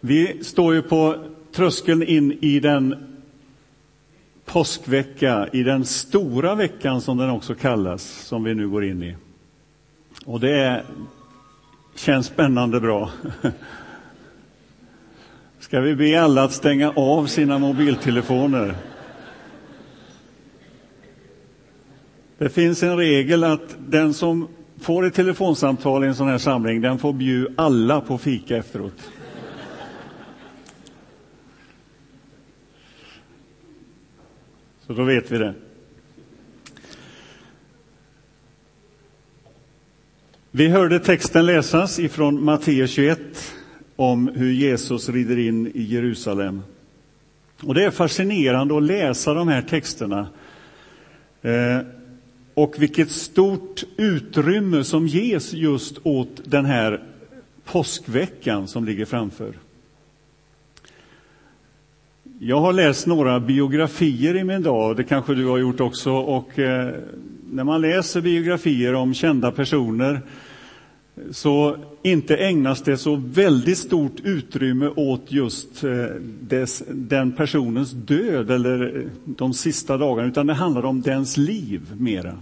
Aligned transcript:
Vi 0.00 0.44
står 0.44 0.74
ju 0.74 0.82
på 0.82 1.24
tröskeln 1.52 2.02
in 2.02 2.38
i 2.40 2.60
den 2.60 2.94
påskvecka, 4.44 5.48
i 5.52 5.62
den 5.62 5.84
stora 5.84 6.54
veckan 6.54 7.00
som 7.00 7.16
den 7.16 7.30
också 7.30 7.54
kallas, 7.54 8.02
som 8.02 8.44
vi 8.44 8.54
nu 8.54 8.68
går 8.68 8.84
in 8.84 9.02
i. 9.02 9.16
Och 10.24 10.40
det 10.40 10.50
är, 10.50 10.84
känns 11.96 12.26
spännande 12.26 12.80
bra. 12.80 13.10
Ska 15.58 15.80
vi 15.80 15.94
be 15.94 16.22
alla 16.22 16.44
att 16.44 16.52
stänga 16.52 16.90
av 16.90 17.26
sina 17.26 17.58
mobiltelefoner? 17.58 18.74
Det 22.38 22.48
finns 22.48 22.82
en 22.82 22.96
regel 22.96 23.44
att 23.44 23.76
den 23.78 24.14
som 24.14 24.48
får 24.80 25.06
ett 25.06 25.14
telefonsamtal 25.14 26.04
i 26.04 26.06
en 26.06 26.14
sån 26.14 26.28
här 26.28 26.38
samling, 26.38 26.80
den 26.80 26.98
får 26.98 27.12
bjuda 27.12 27.52
alla 27.56 28.00
på 28.00 28.18
fika 28.18 28.56
efteråt. 28.56 29.10
Så 34.88 34.94
då 34.94 35.04
vet 35.04 35.30
vi 35.30 35.38
det. 35.38 35.54
Vi 40.50 40.68
hörde 40.68 41.00
texten 41.00 41.46
läsas 41.46 41.98
ifrån 41.98 42.44
Matteus 42.44 42.90
21 42.90 43.20
om 43.96 44.28
hur 44.28 44.52
Jesus 44.52 45.08
rider 45.08 45.38
in 45.38 45.66
i 45.66 45.82
Jerusalem. 45.82 46.62
Och 47.62 47.74
Det 47.74 47.84
är 47.84 47.90
fascinerande 47.90 48.76
att 48.76 48.82
läsa 48.82 49.34
de 49.34 49.48
här 49.48 49.62
texterna. 49.62 50.28
Eh, 51.42 51.78
och 52.54 52.74
vilket 52.78 53.10
stort 53.10 53.84
utrymme 53.96 54.84
som 54.84 55.06
ges 55.06 55.52
just 55.52 55.98
åt 56.02 56.40
den 56.44 56.64
här 56.64 57.02
påskveckan 57.64 58.68
som 58.68 58.84
ligger 58.84 59.04
framför. 59.04 59.54
Jag 62.40 62.60
har 62.60 62.72
läst 62.72 63.06
några 63.06 63.40
biografier 63.40 64.36
i 64.36 64.44
min 64.44 64.62
dag, 64.62 64.96
det 64.96 65.04
kanske 65.04 65.34
du 65.34 65.46
har 65.46 65.58
gjort 65.58 65.80
också. 65.80 66.12
Och 66.12 66.58
eh, 66.58 66.94
när 67.50 67.64
man 67.64 67.80
läser 67.80 68.20
biografier 68.20 68.94
om 68.94 69.14
kända 69.14 69.52
personer 69.52 70.20
så 71.30 71.76
inte 72.02 72.36
ägnas 72.36 72.82
det 72.82 72.96
så 72.96 73.16
väldigt 73.16 73.78
stort 73.78 74.20
utrymme 74.24 74.88
åt 74.88 75.32
just 75.32 75.84
eh, 75.84 76.04
dess, 76.40 76.82
den 76.88 77.32
personens 77.32 77.90
död 77.90 78.50
eller 78.50 78.96
eh, 78.96 79.02
de 79.24 79.54
sista 79.54 79.96
dagarna, 79.96 80.28
utan 80.28 80.46
det 80.46 80.54
handlar 80.54 80.84
om 80.84 81.02
dens 81.02 81.36
liv 81.36 81.80
mera. 81.98 82.34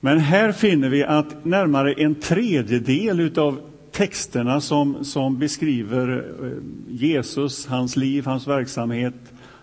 Men 0.00 0.18
här 0.18 0.52
finner 0.52 0.88
vi 0.88 1.04
att 1.04 1.44
närmare 1.44 1.92
en 1.92 2.14
tredjedel 2.14 3.38
av 3.38 3.60
texterna 3.96 4.60
som, 4.60 5.04
som 5.04 5.38
beskriver 5.38 6.24
eh, 6.44 6.52
Jesus, 6.88 7.66
hans 7.66 7.96
liv, 7.96 8.26
hans 8.26 8.46
verksamhet, 8.46 9.14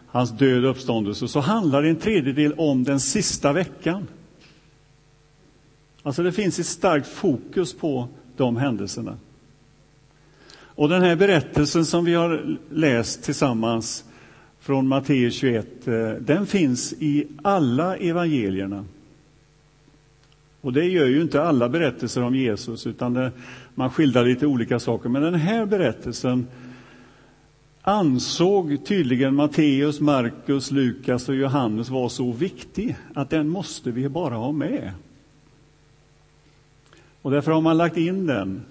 hans 0.08 0.32
död 0.32 0.66
och 0.66 0.72
uppståndelse, 0.72 1.28
så 1.28 1.40
handlar 1.40 1.84
en 1.84 1.96
tredjedel 1.96 2.54
om 2.54 2.84
den 2.84 3.00
sista 3.00 3.54
veckan. 3.54 4.08
Alltså 6.04 6.24
det 6.24 6.32
finns 6.32 6.60
ett 6.60 6.66
starkt 6.66 7.08
fokus 7.08 7.74
på 7.74 8.08
de 8.38 8.58
händelserna. 8.58 9.18
Och 10.76 10.90
den 10.90 11.02
här 11.02 11.16
berättelsen 11.16 11.86
som 11.86 12.06
vi 12.06 12.14
har 12.14 12.58
läst 12.72 13.24
tillsammans 13.24 14.04
från 14.60 14.88
Matteus 14.88 15.34
21, 15.34 15.88
eh, 15.88 16.10
den 16.10 16.46
finns 16.46 16.94
i 16.94 17.28
alla 17.42 17.98
evangelierna. 17.98 18.86
Och 20.62 20.74
det 20.74 20.86
gör 20.86 21.06
ju 21.06 21.22
inte 21.22 21.44
alla 21.44 21.70
berättelser 21.70 22.24
om 22.24 22.36
Jesus, 22.36 22.88
utan 22.88 23.14
det, 23.14 23.32
man 23.76 23.90
skildrar 23.90 24.26
lite 24.26 24.48
olika 24.48 24.80
saker. 24.80 25.10
Men 25.10 25.22
den 25.22 25.36
här 25.36 25.66
berättelsen 25.66 26.48
ansåg 27.82 28.86
tydligen 28.86 29.36
Matteus, 29.36 30.00
Markus, 30.00 30.72
Lukas 30.72 31.30
och 31.30 31.36
Johannes 31.36 31.90
var 31.90 32.10
så 32.10 32.32
viktig 32.32 32.96
att 33.14 33.30
den 33.30 33.50
måste 33.50 33.92
vi 33.92 34.10
bara 34.10 34.36
ha 34.36 34.52
med. 34.52 34.92
Och 37.22 37.32
därför 37.32 37.52
har 37.52 37.62
man 37.62 37.78
lagt 37.78 37.98
in 37.98 38.26
den. 38.26 38.66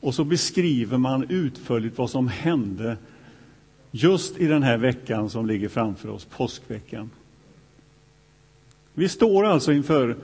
Och 0.00 0.14
så 0.14 0.24
beskriver 0.24 0.98
man 0.98 1.30
utförligt 1.30 1.98
vad 1.98 2.10
som 2.10 2.28
hände 2.28 2.96
just 3.90 4.38
i 4.38 4.46
den 4.46 4.62
här 4.62 4.76
veckan 4.76 5.30
som 5.30 5.46
ligger 5.46 5.68
framför 5.68 6.08
oss, 6.08 6.24
påskveckan. 6.24 7.10
Vi 8.94 9.08
står 9.08 9.46
alltså 9.46 9.72
inför 9.72 10.16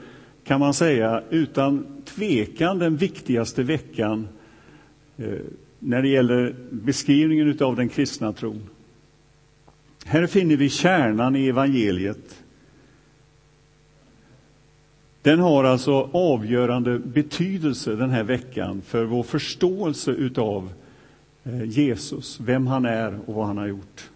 kan 0.47 0.59
man 0.59 0.73
säga, 0.73 1.23
utan 1.29 1.85
tvekan 2.05 2.79
den 2.79 2.97
viktigaste 2.97 3.63
veckan 3.63 4.27
eh, 5.17 5.33
när 5.79 6.01
det 6.01 6.07
gäller 6.07 6.55
beskrivningen 6.69 7.57
av 7.61 7.75
den 7.75 7.89
kristna 7.89 8.33
tron. 8.33 8.69
Här 10.05 10.27
finner 10.27 10.57
vi 10.57 10.69
kärnan 10.69 11.35
i 11.35 11.47
evangeliet. 11.47 12.43
Den 15.21 15.39
har 15.39 15.63
alltså 15.63 16.09
avgörande 16.11 16.99
betydelse 16.99 17.95
den 17.95 18.09
här 18.09 18.23
veckan 18.23 18.81
för 18.81 19.05
vår 19.05 19.23
förståelse 19.23 20.11
utav 20.11 20.69
eh, 21.43 21.63
Jesus, 21.63 22.39
vem 22.39 22.67
han 22.67 22.85
är 22.85 23.19
och 23.25 23.35
vad 23.35 23.47
han 23.47 23.57
har 23.57 23.67
gjort. 23.67 24.09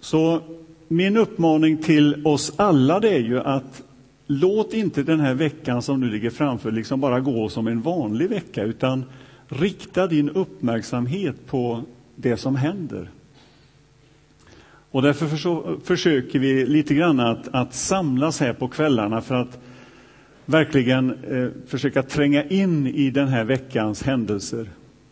Så 0.00 0.42
min 0.88 1.16
uppmaning 1.16 1.76
till 1.76 2.26
oss 2.26 2.52
alla 2.56 3.00
det 3.00 3.08
är 3.08 3.20
ju 3.20 3.40
att 3.40 3.82
låt 4.26 4.74
inte 4.74 5.02
den 5.02 5.20
här 5.20 5.34
veckan 5.34 5.82
som 5.82 6.00
nu 6.00 6.10
ligger 6.10 6.30
framför 6.30 6.70
liksom 6.70 7.00
bara 7.00 7.20
gå 7.20 7.48
som 7.48 7.66
en 7.66 7.80
vanlig 7.80 8.28
vecka, 8.28 8.62
utan 8.62 9.04
rikta 9.48 10.06
din 10.06 10.30
uppmärksamhet 10.30 11.46
på 11.46 11.82
det 12.16 12.36
som 12.36 12.56
händer. 12.56 13.10
Och 14.90 15.02
därför 15.02 15.26
för 15.26 15.80
försöker 15.84 16.38
vi 16.38 16.66
lite 16.66 16.94
grann 16.94 17.20
att, 17.20 17.48
att, 17.54 17.74
samlas 17.74 18.40
här 18.40 18.52
på 18.52 18.68
kvällarna 18.68 19.20
för 19.20 19.34
att 19.34 19.58
verkligen 20.44 21.10
eh, 21.10 21.48
försöka 21.66 22.02
tränga 22.02 22.44
in 22.44 22.86
i 22.86 23.10
den 23.10 23.28
här 23.28 23.44
veckans 23.44 24.02
händelser. 24.02 24.68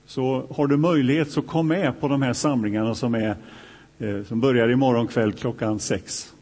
Så 0.07 0.47
har 0.51 0.67
du 0.67 0.77
möjlighet 0.77 1.31
så 1.31 1.43
kom 1.43 1.69
med 1.69 2.01
på 2.01 2.09
de 2.09 2.23
här 2.23 2.33
samlingarna 2.33 2.95
som 2.95 3.15
är 3.15 3.37
Eh, 4.03 4.25
som 4.25 4.41
börjar 4.41 4.69
imorgon 4.69 5.09
kväll 5.09 5.33
klockan 5.33 5.79
sex. 5.79 6.35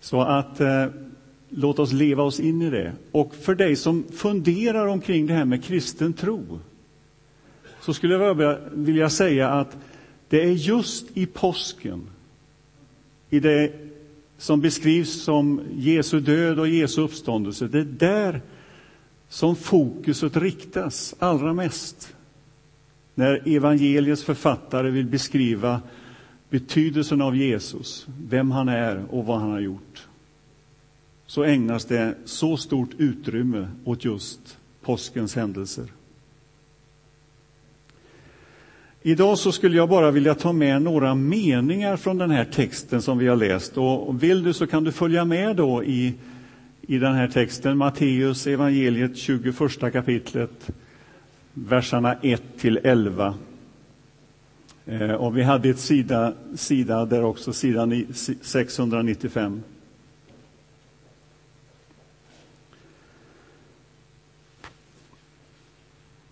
Så 0.00 0.20
att 0.20 0.60
eh, 0.60 0.86
låt 1.48 1.78
oss 1.78 1.92
leva 1.92 2.22
oss 2.22 2.40
in 2.40 2.62
i 2.62 2.70
det. 2.70 2.92
Och 3.12 3.34
för 3.34 3.54
dig 3.54 3.76
som 3.76 4.04
funderar 4.12 4.86
omkring 4.86 5.26
det 5.26 5.34
här 5.34 5.44
med 5.44 5.64
kristen 5.64 6.12
tro 6.12 6.60
så 7.80 7.94
skulle 7.94 8.14
jag 8.14 8.58
vilja 8.72 9.10
säga 9.10 9.48
att 9.48 9.76
det 10.28 10.42
är 10.42 10.52
just 10.52 11.16
i 11.16 11.26
påsken, 11.26 12.06
i 13.30 13.40
det 13.40 13.72
som 14.38 14.60
beskrivs 14.60 15.22
som 15.22 15.60
Jesu 15.74 16.20
död 16.20 16.58
och 16.58 16.68
Jesu 16.68 17.02
uppståndelse, 17.02 17.66
det 17.66 17.78
är 17.78 17.84
där 17.84 18.40
som 19.28 19.56
fokuset 19.56 20.36
riktas 20.36 21.14
allra 21.18 21.52
mest 21.52 22.14
när 23.14 23.56
evangeliets 23.56 24.24
författare 24.24 24.90
vill 24.90 25.06
beskriva 25.06 25.80
betydelsen 26.50 27.22
av 27.22 27.36
Jesus, 27.36 28.06
vem 28.28 28.50
han 28.50 28.68
är 28.68 29.04
och 29.10 29.26
vad 29.26 29.40
han 29.40 29.50
har 29.50 29.60
gjort, 29.60 30.06
så 31.26 31.44
ägnas 31.44 31.84
det 31.84 32.14
så 32.24 32.56
stort 32.56 32.90
utrymme 32.98 33.68
åt 33.84 34.04
just 34.04 34.58
påskens 34.82 35.36
händelser. 35.36 35.84
Idag 39.02 39.38
så 39.38 39.52
skulle 39.52 39.76
jag 39.76 39.88
bara 39.88 40.10
vilja 40.10 40.34
ta 40.34 40.52
med 40.52 40.82
några 40.82 41.14
meningar 41.14 41.96
från 41.96 42.18
den 42.18 42.30
här 42.30 42.44
texten 42.44 43.02
som 43.02 43.18
vi 43.18 43.26
har 43.26 43.36
läst. 43.36 43.76
Och 43.76 44.22
vill 44.22 44.42
du 44.42 44.52
så 44.52 44.66
kan 44.66 44.84
du 44.84 44.92
följa 44.92 45.24
med 45.24 45.56
då 45.56 45.84
i, 45.84 46.14
i 46.82 46.98
den 46.98 47.14
här 47.14 47.28
texten, 47.28 47.78
Matteus 47.78 48.46
evangeliet 48.46 49.16
21 49.16 49.54
kapitlet 49.92 50.70
verserna 51.54 52.16
1 52.22 52.42
till 52.58 52.80
11. 52.84 53.34
Eh, 54.86 55.10
och 55.10 55.36
vi 55.36 55.42
hade 55.42 55.68
ett 55.68 55.78
sida, 55.78 56.32
sida 56.54 57.04
där 57.04 57.24
också, 57.24 57.52
sidan 57.52 58.06
695. 58.40 59.62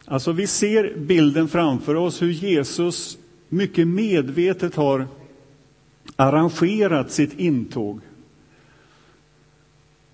Alltså 0.04 0.32
vi 0.32 0.46
ser 0.46 0.94
bilden 0.96 1.48
framför 1.48 1.94
oss 1.94 2.22
hur 2.22 2.30
Jesus 2.30 3.18
mycket 3.48 3.88
medvetet 3.88 4.74
har 4.74 5.08
arrangerat 6.16 7.10
sitt 7.10 7.38
intåg. 7.38 8.00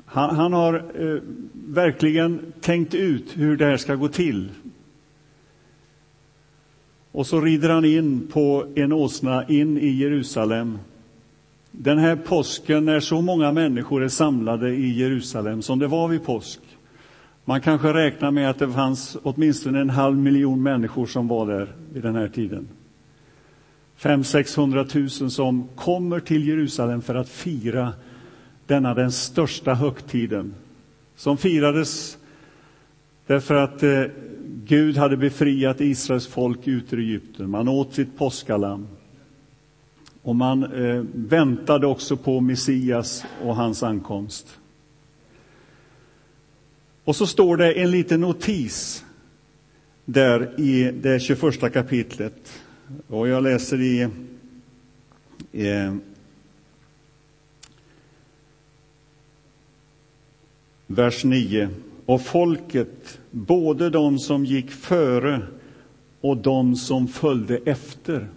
Han, 0.05 0.37
han 0.37 0.53
har 0.53 0.75
eh, 0.75 1.20
verkligen 1.53 2.53
tänkt 2.61 2.94
ut 2.94 3.25
hur 3.35 3.56
det 3.56 3.64
här 3.64 3.76
ska 3.76 3.94
gå 3.94 4.08
till. 4.08 4.50
Och 7.16 7.26
så 7.26 7.40
rider 7.40 7.68
han 7.68 7.84
in 7.84 8.28
på 8.32 8.66
en 8.74 8.92
åsna 8.92 9.48
in 9.48 9.78
i 9.78 9.88
Jerusalem. 9.88 10.78
Den 11.70 11.98
här 11.98 12.16
påsken 12.16 12.84
när 12.84 13.00
så 13.00 13.20
många 13.20 13.52
människor 13.52 14.04
är 14.04 14.08
samlade 14.08 14.70
i 14.70 14.98
Jerusalem 14.98 15.62
som 15.62 15.78
det 15.78 15.86
var 15.86 16.08
vid 16.08 16.24
påsk. 16.24 16.60
Man 17.44 17.60
kanske 17.60 17.92
räknar 17.92 18.30
med 18.30 18.50
att 18.50 18.58
det 18.58 18.72
fanns 18.72 19.16
åtminstone 19.22 19.80
en 19.80 19.90
halv 19.90 20.16
miljon 20.16 20.62
människor 20.62 21.06
som 21.06 21.28
var 21.28 21.46
där 21.46 21.74
vid 21.92 22.02
den 22.02 22.14
här 22.14 22.28
tiden. 22.28 22.68
500 23.96 24.86
000 24.94 25.10
som 25.10 25.69
kommer 25.74 26.20
till 26.20 26.48
Jerusalem 26.48 27.02
för 27.02 27.14
att 27.14 27.28
fira 27.28 27.92
denna 28.66 28.94
den 28.94 29.12
största 29.12 29.74
högtiden 29.74 30.54
som 31.16 31.36
firades 31.36 32.19
därför 33.26 33.54
att 33.54 33.82
eh, 33.82 34.02
Gud 34.68 34.96
hade 34.96 35.16
befriat 35.16 35.80
Israels 35.80 36.26
folk 36.26 36.68
ut 36.68 36.92
ur 36.92 36.98
Egypten. 36.98 37.50
Man 37.50 37.68
åt 37.68 37.94
sitt 37.94 38.18
påskalamm. 38.18 38.86
Och 40.22 40.36
man 40.36 40.64
eh, 40.64 41.04
väntade 41.14 41.86
också 41.86 42.16
på 42.16 42.40
Messias 42.40 43.24
och 43.42 43.56
hans 43.56 43.82
ankomst. 43.82 44.58
Och 47.04 47.16
så 47.16 47.26
står 47.26 47.56
det 47.56 47.72
en 47.72 47.90
liten 47.90 48.20
notis 48.20 49.04
där 50.04 50.60
i 50.60 50.92
det 51.02 51.20
21 51.20 51.72
kapitlet. 51.72 52.62
Och 53.06 53.28
jag 53.28 53.42
läser 53.42 53.80
i 53.80 54.08
eh, 55.52 55.94
vers 60.86 61.24
9. 61.24 61.69
Och 62.06 62.23
folket, 62.23 63.20
både 63.31 63.91
de 63.91 64.19
som 64.19 64.44
gick 64.44 64.70
före 64.70 65.43
och 66.20 66.37
de 66.37 66.76
som 66.76 67.08
följde 67.08 67.56
efter. 67.56 68.29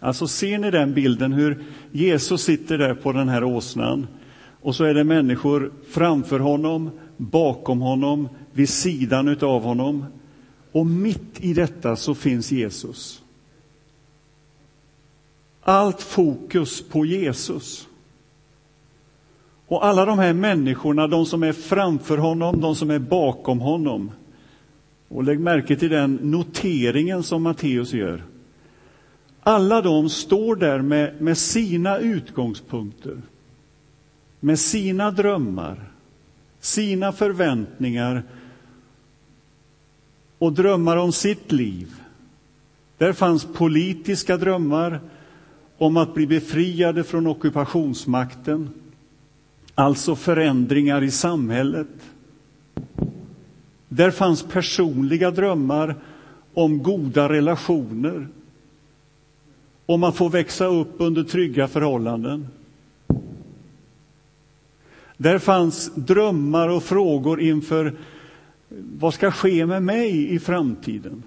Alltså 0.00 0.28
ser 0.28 0.58
ni 0.58 0.70
den 0.70 0.94
bilden 0.94 1.32
hur 1.32 1.64
Jesus 1.92 2.42
sitter 2.42 2.78
där 2.78 2.94
på 2.94 3.12
den 3.12 3.28
här 3.28 3.44
åsnan 3.44 4.06
och 4.60 4.74
så 4.74 4.84
är 4.84 4.94
det 4.94 5.04
människor 5.04 5.72
framför 5.88 6.40
honom, 6.40 6.90
bakom 7.16 7.80
honom, 7.80 8.28
vid 8.52 8.68
sidan 8.68 9.38
av 9.40 9.62
honom. 9.62 10.04
Och 10.72 10.86
mitt 10.86 11.40
i 11.40 11.54
detta 11.54 11.96
så 11.96 12.14
finns 12.14 12.52
Jesus. 12.52 13.22
Allt 15.60 16.02
fokus 16.02 16.88
på 16.88 17.06
Jesus. 17.06 17.87
Och 19.68 19.86
alla 19.86 20.04
de 20.04 20.18
här 20.18 20.32
människorna, 20.32 21.06
de 21.06 21.26
som 21.26 21.42
är 21.42 21.52
framför 21.52 22.18
honom, 22.18 22.60
de 22.60 22.76
som 22.76 22.90
är 22.90 22.98
bakom 22.98 23.60
honom. 23.60 24.10
Och 25.08 25.24
lägg 25.24 25.40
märke 25.40 25.76
till 25.76 25.90
den 25.90 26.14
noteringen 26.14 27.22
som 27.22 27.42
Matteus 27.42 27.92
gör. 27.92 28.22
Alla 29.40 29.80
de 29.80 30.08
står 30.08 30.56
där 30.56 30.82
med, 30.82 31.20
med 31.20 31.38
sina 31.38 31.98
utgångspunkter, 31.98 33.16
med 34.40 34.58
sina 34.58 35.10
drömmar, 35.10 35.84
sina 36.60 37.12
förväntningar 37.12 38.22
och 40.38 40.52
drömmar 40.52 40.96
om 40.96 41.12
sitt 41.12 41.52
liv. 41.52 41.94
Där 42.98 43.12
fanns 43.12 43.44
politiska 43.44 44.36
drömmar 44.36 45.00
om 45.78 45.96
att 45.96 46.14
bli 46.14 46.26
befriade 46.26 47.04
från 47.04 47.26
ockupationsmakten, 47.26 48.70
alltså 49.78 50.16
förändringar 50.16 51.02
i 51.02 51.10
samhället. 51.10 51.88
Där 53.88 54.10
fanns 54.10 54.42
personliga 54.42 55.30
drömmar 55.30 55.96
om 56.54 56.82
goda 56.82 57.28
relationer, 57.28 58.28
om 59.86 60.04
att 60.04 60.16
få 60.16 60.28
växa 60.28 60.66
upp 60.66 60.94
under 60.98 61.22
trygga 61.22 61.68
förhållanden. 61.68 62.48
Där 65.16 65.38
fanns 65.38 65.90
drömmar 65.94 66.68
och 66.68 66.82
frågor 66.82 67.40
inför 67.40 67.96
vad 68.98 69.14
ska 69.14 69.30
ske 69.30 69.66
med 69.66 69.82
mig 69.82 70.34
i 70.34 70.38
framtiden. 70.38 71.22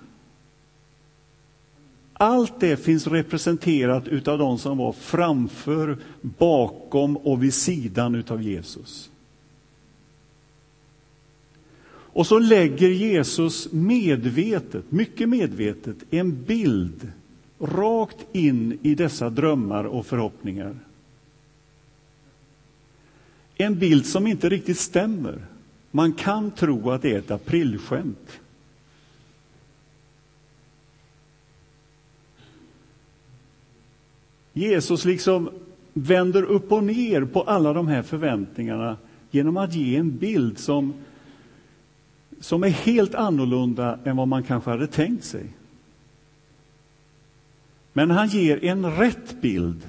Allt 2.21 2.59
det 2.59 2.77
finns 2.77 3.07
representerat 3.07 4.07
utav 4.07 4.37
de 4.37 4.57
som 4.57 4.77
var 4.77 4.93
framför, 4.93 5.97
bakom 6.21 7.17
och 7.17 7.43
vid 7.43 7.53
sidan 7.53 8.15
utav 8.15 8.41
Jesus. 8.41 9.09
Och 12.13 12.27
så 12.27 12.39
lägger 12.39 12.89
Jesus 12.89 13.71
medvetet, 13.71 14.91
mycket 14.91 15.29
medvetet, 15.29 15.97
en 16.09 16.43
bild 16.43 17.11
rakt 17.59 18.25
in 18.31 18.79
i 18.81 18.95
dessa 18.95 19.29
drömmar 19.29 19.83
och 19.83 20.05
förhoppningar. 20.05 20.75
En 23.55 23.79
bild 23.79 24.05
som 24.05 24.27
inte 24.27 24.49
riktigt 24.49 24.79
stämmer. 24.79 25.45
Man 25.91 26.13
kan 26.13 26.51
tro 26.51 26.91
att 26.91 27.01
det 27.01 27.13
är 27.13 27.19
ett 27.19 27.31
aprilskämt. 27.31 28.40
Jesus 34.53 35.05
liksom 35.05 35.49
vänder 35.93 36.43
upp 36.43 36.71
och 36.71 36.83
ner 36.83 37.25
på 37.25 37.41
alla 37.41 37.73
de 37.73 37.87
här 37.87 38.01
förväntningarna 38.01 38.97
genom 39.31 39.57
att 39.57 39.73
ge 39.73 39.95
en 39.95 40.17
bild 40.17 40.59
som, 40.59 40.93
som 42.39 42.63
är 42.63 42.69
helt 42.69 43.15
annorlunda 43.15 43.99
än 44.03 44.17
vad 44.17 44.27
man 44.27 44.43
kanske 44.43 44.69
hade 44.69 44.87
tänkt 44.87 45.23
sig. 45.23 45.45
Men 47.93 48.11
han 48.11 48.27
ger 48.27 48.63
en 48.63 48.97
rätt 48.97 49.41
bild 49.41 49.81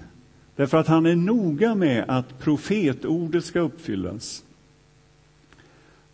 därför 0.56 0.79
att 0.79 0.87
han 0.87 1.06
är 1.06 1.17
noga 1.17 1.75
med 1.75 2.05
att 2.08 2.38
profetordet 2.38 3.44
ska 3.44 3.61
uppfyllas. 3.61 4.44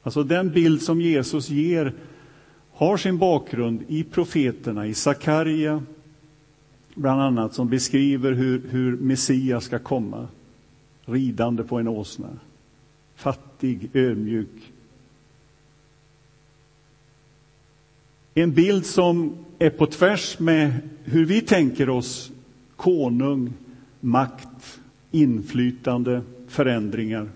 Alltså 0.02 0.22
den 0.22 0.50
bild 0.50 0.82
som 0.82 1.00
Jesus 1.00 1.48
ger 1.48 1.94
har 2.72 2.96
sin 2.96 3.18
bakgrund 3.18 3.82
i 3.88 4.04
profeterna, 4.04 4.86
i 4.86 4.94
Sakarja, 4.94 5.82
bland 6.98 7.22
annat, 7.22 7.54
som 7.54 7.68
beskriver 7.68 8.32
hur, 8.32 8.62
hur 8.70 8.96
Messias 8.96 9.64
ska 9.64 9.78
komma 9.78 10.28
ridande 11.04 11.62
på 11.62 11.78
en 11.78 11.88
åsna. 11.88 12.28
Fattig, 13.14 13.90
ödmjuk. 13.92 14.72
En 18.34 18.54
bild 18.54 18.86
som 18.86 19.36
är 19.58 19.70
på 19.70 19.86
tvärs 19.86 20.38
med 20.38 20.72
hur 21.04 21.24
vi 21.24 21.40
tänker 21.40 21.90
oss 21.90 22.32
konung, 22.76 23.52
makt, 24.00 24.80
inflytande, 25.10 26.22
förändringar. 26.48 27.30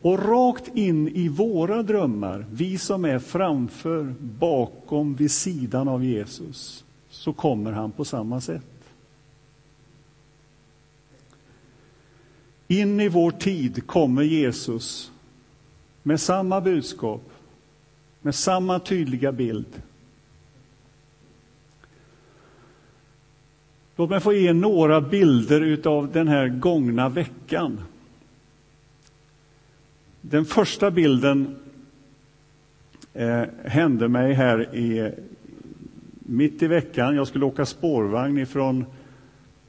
Och 0.00 0.18
rakt 0.18 0.76
in 0.76 1.08
i 1.08 1.28
våra 1.28 1.82
drömmar, 1.82 2.46
vi 2.52 2.78
som 2.78 3.04
är 3.04 3.18
framför, 3.18 4.14
bakom, 4.20 5.14
vid 5.14 5.30
sidan 5.30 5.88
av 5.88 6.04
Jesus, 6.04 6.84
så 7.28 7.32
kommer 7.32 7.72
han 7.72 7.92
på 7.92 8.04
samma 8.04 8.40
sätt. 8.40 8.90
In 12.68 13.00
i 13.00 13.08
vår 13.08 13.30
tid 13.30 13.86
kommer 13.86 14.22
Jesus 14.22 15.12
med 16.02 16.20
samma 16.20 16.60
budskap, 16.60 17.30
med 18.20 18.34
samma 18.34 18.80
tydliga 18.80 19.32
bild. 19.32 19.82
Låt 23.96 24.10
mig 24.10 24.20
få 24.20 24.32
ge 24.32 24.52
några 24.52 25.00
bilder 25.00 25.88
av 25.88 26.12
den 26.12 26.28
här 26.28 26.48
gångna 26.48 27.08
veckan. 27.08 27.80
Den 30.20 30.44
första 30.44 30.90
bilden 30.90 31.56
eh, 33.14 33.44
hände 33.64 34.08
mig 34.08 34.34
här 34.34 34.74
i, 34.74 35.12
mitt 36.28 36.62
i 36.62 36.66
veckan. 36.66 37.16
Jag 37.16 37.28
skulle 37.28 37.44
åka 37.44 37.66
spårvagn 37.66 38.38
ifrån 38.38 38.84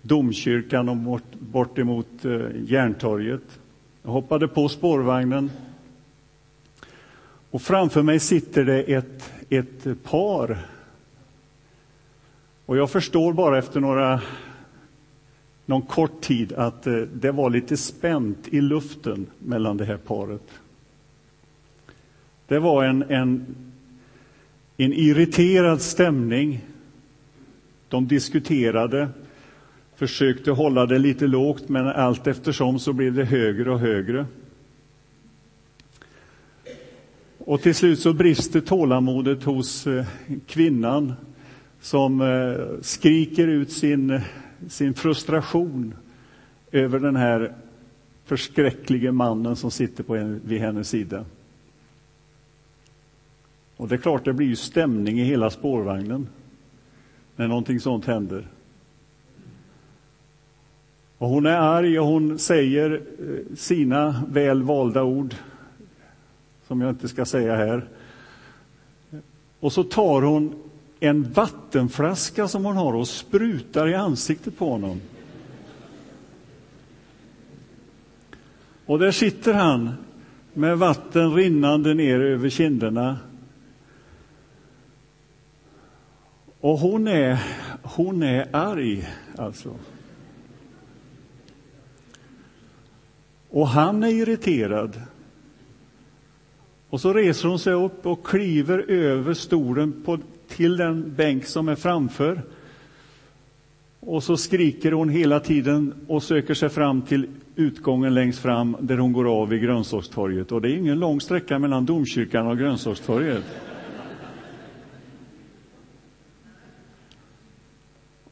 domkyrkan 0.02 0.90
och 0.90 0.98
bort, 0.98 1.34
bort 1.40 1.78
emot 1.78 2.26
eh, 2.26 2.42
Järntorget. 2.56 3.60
Jag 4.04 4.12
hoppade 4.12 4.48
på 4.48 4.70
spårvagnen. 4.70 5.52
Och 7.52 7.62
framför 7.62 8.02
mig 8.02 8.20
sitter 8.20 8.66
det 8.66 8.84
ett, 8.84 9.34
ett 9.50 10.04
par. 10.04 10.58
Och 12.66 12.78
jag 12.78 12.90
förstår 12.90 13.34
bara 13.34 13.58
efter 13.58 13.80
några, 13.80 14.22
någon 15.66 15.82
kort 15.82 16.22
tid 16.22 16.54
att 16.54 16.88
eh, 16.88 16.94
det 16.94 17.32
var 17.32 17.50
lite 17.50 17.78
spänt 17.78 18.48
i 18.48 18.62
luften 18.62 19.28
mellan 19.40 19.78
det 19.78 19.86
här 19.86 19.98
paret. 19.98 20.60
Det 22.48 22.60
var 22.60 22.84
en, 22.84 23.04
en 23.10 23.46
en 24.86 24.94
irriterad 24.94 25.82
stämning. 25.82 26.66
De 27.90 28.08
diskuterade, 28.08 29.10
försökte 29.96 30.52
hålla 30.52 30.86
det 30.86 31.00
lite 31.00 31.28
lågt, 31.28 31.70
men 31.70 31.88
allt 31.88 32.28
eftersom 32.28 32.80
så 32.80 32.94
blev 32.94 33.14
det 33.14 33.26
högre 33.26 33.72
och 33.72 33.80
högre. 33.80 34.26
Och 37.38 37.62
till 37.62 37.76
slut 37.76 38.00
så 38.00 38.14
brister 38.14 38.62
tålamodet 38.62 39.44
hos 39.44 39.88
eh, 39.88 40.06
kvinnan 40.48 41.14
som 41.82 42.22
eh, 42.22 42.82
skriker 42.82 43.48
ut 43.48 43.72
sin, 43.72 44.22
sin 44.68 44.94
frustration 44.94 45.94
över 46.72 47.00
den 47.00 47.16
här 47.16 47.54
förskräcklige 48.26 49.12
mannen 49.12 49.56
som 49.56 49.72
sitter 49.72 50.04
på 50.04 50.16
en, 50.16 50.42
vid 50.46 50.62
hennes 50.62 50.90
sida. 50.90 51.26
Och 53.80 53.88
det 53.88 53.96
är 53.96 54.00
klart, 54.00 54.26
det 54.26 54.34
blir 54.34 54.48
ju 54.48 54.56
stämning 54.56 55.20
i 55.20 55.24
hela 55.24 55.50
spårvagnen 55.50 56.28
när 57.36 57.48
någonting 57.48 57.80
sånt 57.80 58.06
händer. 58.06 58.48
Och 61.18 61.30
hon 61.30 61.46
är 61.46 61.58
arg 61.58 62.00
och 62.00 62.06
hon 62.06 62.40
säger 62.40 62.92
eh, 62.92 63.56
sina 63.56 64.24
väl 64.28 64.64
valda 64.64 65.04
ord, 65.04 65.36
som 66.68 66.82
jag 66.82 66.90
inte 66.90 67.08
ska 67.08 67.26
säga 67.26 67.56
här. 67.56 67.88
Och 69.60 69.74
så 69.74 69.84
tar 69.84 70.22
hon 70.22 70.56
en 71.00 71.32
vattenflaska 71.32 72.48
som 72.48 72.66
hon 72.66 72.76
har 72.76 72.94
och 72.94 73.08
sprutar 73.08 73.88
i 73.88 73.96
ansiktet 73.96 74.58
på 74.58 74.70
honom. 74.70 75.02
Och 78.86 79.00
där 79.00 79.12
sitter 79.12 79.54
han 79.54 79.92
med 80.54 80.78
vatten 80.78 81.36
rinnande 81.36 81.94
ner 81.94 82.20
över 82.20 82.50
kinderna. 82.50 83.18
Och 86.62 86.80
hon 86.80 87.08
är, 87.08 87.40
hon 87.84 88.24
är 88.24 88.56
arg, 88.56 89.08
alltså. 89.38 89.76
Och 93.50 93.68
han 93.68 94.04
är 94.04 94.08
irriterad. 94.08 95.02
Och 96.90 97.02
så 97.02 97.14
reser 97.14 97.50
hon 97.50 97.60
sig 97.60 97.74
upp 97.74 98.06
och 98.06 98.26
kliver 98.26 98.92
över 98.92 99.34
stolen 99.34 100.02
på, 100.06 100.20
till 100.48 100.78
den 100.78 101.16
bänk 101.16 101.46
som 101.46 101.70
är 101.70 101.76
framför. 101.76 102.42
Och 104.00 104.24
så 104.24 104.38
skriker 104.38 104.92
hon 104.92 105.10
hela 105.10 105.40
tiden 105.40 105.94
och 106.08 106.24
söker 106.24 106.54
sig 106.54 106.70
fram 106.70 107.02
till 107.02 107.28
utgången 107.56 108.14
längst 108.14 108.40
fram 108.40 108.78
där 108.80 108.98
hon 108.98 109.14
går 109.14 109.42
av 109.42 109.50
vid 109.50 109.62
grönsakstorget. 109.62 110.52
Och 110.52 110.62
det 110.62 110.72
är 110.72 110.78
ingen 110.78 111.00
lång 111.00 111.22
sträcka 111.22 111.60
mellan 111.60 111.86
domkyrkan 111.86 112.48
och 112.48 112.58
grönsakstorget. 112.58 113.44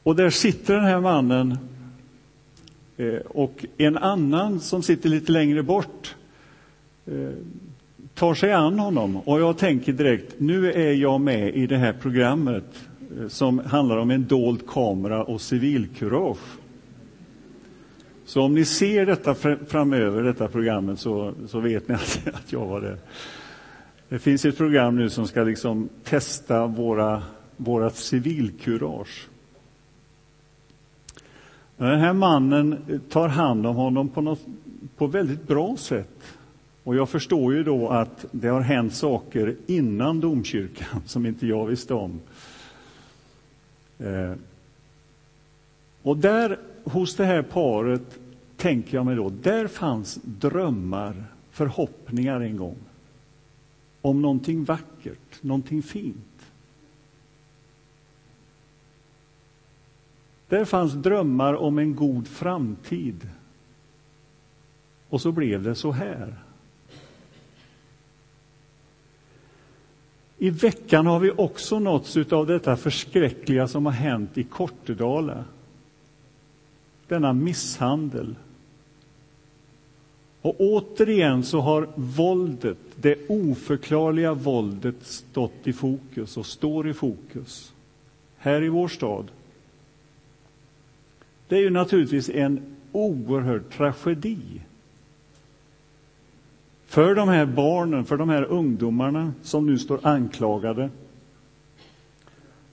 Och 0.08 0.16
där 0.16 0.30
sitter 0.30 0.74
den 0.74 0.84
här 0.84 1.00
mannen 1.00 1.58
eh, 2.98 3.20
och 3.26 3.66
en 3.78 3.98
annan 3.98 4.60
som 4.60 4.84
sitter 4.84 5.10
lite 5.10 5.32
längre 5.32 5.64
bort 5.64 6.16
eh, 7.06 7.30
tar 8.14 8.34
sig 8.34 8.54
an 8.54 8.80
honom. 8.80 9.18
Och 9.18 9.40
jag 9.40 9.58
tänker 9.58 9.94
direkt, 9.94 10.40
nu 10.40 10.72
är 10.72 10.94
jag 10.94 11.22
med 11.22 11.56
i 11.56 11.68
det 11.68 11.78
här 11.78 11.94
programmet 11.94 12.64
eh, 13.20 13.28
som 13.28 13.60
handlar 13.60 13.98
om 13.98 14.12
en 14.12 14.26
dold 14.26 14.68
kamera 14.68 15.24
och 15.24 15.42
civilkurage. 15.42 16.58
Så 18.26 18.42
om 18.42 18.54
ni 18.54 18.66
ser 18.66 19.06
detta 19.06 19.36
framöver, 19.68 20.24
detta 20.24 20.48
programmet, 20.48 21.00
så, 21.00 21.34
så 21.48 21.60
vet 21.60 21.88
ni 21.88 21.96
att, 21.96 22.28
att 22.34 22.54
jag 22.54 22.66
var 22.66 22.82
det. 22.82 22.98
Det 24.10 24.20
finns 24.20 24.46
ett 24.46 24.58
program 24.58 24.96
nu 24.96 25.10
som 25.10 25.28
ska 25.28 25.44
liksom 25.44 25.90
testa 26.04 26.66
våra, 26.66 27.24
våra 27.58 27.90
civilkurage. 27.90 29.28
Den 31.78 32.00
här 32.00 32.14
mannen 32.14 33.00
tar 33.10 33.28
hand 33.28 33.66
om 33.66 33.76
honom 33.76 34.10
på, 34.10 34.22
något, 34.22 34.46
på 34.98 35.08
väldigt 35.08 35.48
bra 35.48 35.78
sätt. 35.78 36.24
Och 36.84 36.96
jag 36.96 37.10
förstår 37.10 37.54
ju 37.54 37.64
då 37.64 37.90
att 37.90 38.26
det 38.32 38.48
har 38.48 38.62
hänt 38.62 38.94
saker 38.94 39.56
innan 39.68 40.20
domkyrkan 40.20 41.02
som 41.06 41.26
inte 41.26 41.48
jag 41.48 41.66
visste 41.66 41.94
om. 41.94 42.20
Eh, 44.00 44.34
och 46.02 46.18
där, 46.18 46.60
hos 46.84 47.16
det 47.16 47.26
här 47.26 47.42
paret, 47.42 48.20
tänker 48.58 48.98
jag 48.98 49.06
mig 49.06 49.16
då, 49.16 49.30
där 49.30 49.68
fanns 49.68 50.20
drömmar, 50.24 51.24
förhoppningar 51.52 52.42
en 52.42 52.58
gång. 52.58 52.78
Om 54.02 54.22
någonting 54.22 54.64
vackert, 54.64 55.42
någonting 55.44 55.84
fint. 55.84 56.37
Där 60.48 60.66
fanns 60.66 60.94
drömmar 60.94 61.54
om 61.54 61.78
en 61.78 61.96
god 61.96 62.28
framtid. 62.28 63.30
Och 65.10 65.22
så 65.22 65.32
blev 65.32 65.64
det 65.64 65.76
så 65.76 65.92
här. 65.92 66.36
I 70.38 70.50
veckan 70.50 71.06
har 71.06 71.20
vi 71.20 71.32
också 71.32 71.80
nåtts 71.80 72.18
av 72.18 72.48
detta 72.48 72.78
förskräckliga 72.78 73.68
som 73.68 73.86
har 73.86 73.94
hänt 73.94 74.38
i 74.38 74.44
Kortedala. 74.44 75.46
Denna 77.08 77.34
misshandel. 77.34 78.36
Och 80.42 80.56
återigen 80.60 81.44
så 81.44 81.60
har 81.60 81.90
våldet, 81.96 82.78
det 82.96 83.30
oförklarliga 83.30 84.34
våldet, 84.34 84.96
stått 85.02 85.68
i 85.68 85.74
fokus 85.74 86.38
och 86.38 86.46
står 86.46 86.90
i 86.90 86.94
fokus 86.94 87.74
här 88.38 88.64
i 88.64 88.70
vår 88.70 88.88
stad. 88.88 89.26
Det 91.48 91.56
är 91.56 91.60
ju 91.60 91.70
naturligtvis 91.70 92.30
en 92.30 92.76
oerhörd 92.92 93.70
tragedi 93.70 94.38
för 96.86 97.16
de 97.16 97.30
här 97.30 97.46
barnen, 97.46 98.06
för 98.06 98.18
de 98.18 98.30
här 98.30 98.44
ungdomarna 98.44 99.34
som 99.42 99.66
nu 99.66 99.78
står 99.80 100.00
anklagade. 100.08 100.90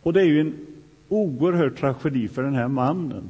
Och 0.03 0.13
det 0.13 0.21
är 0.21 0.25
ju 0.25 0.41
en 0.41 0.67
oerhörd 1.09 1.77
tragedi 1.77 2.29
för 2.29 2.43
den 2.43 2.55
här 2.55 2.69
mannen 2.69 3.29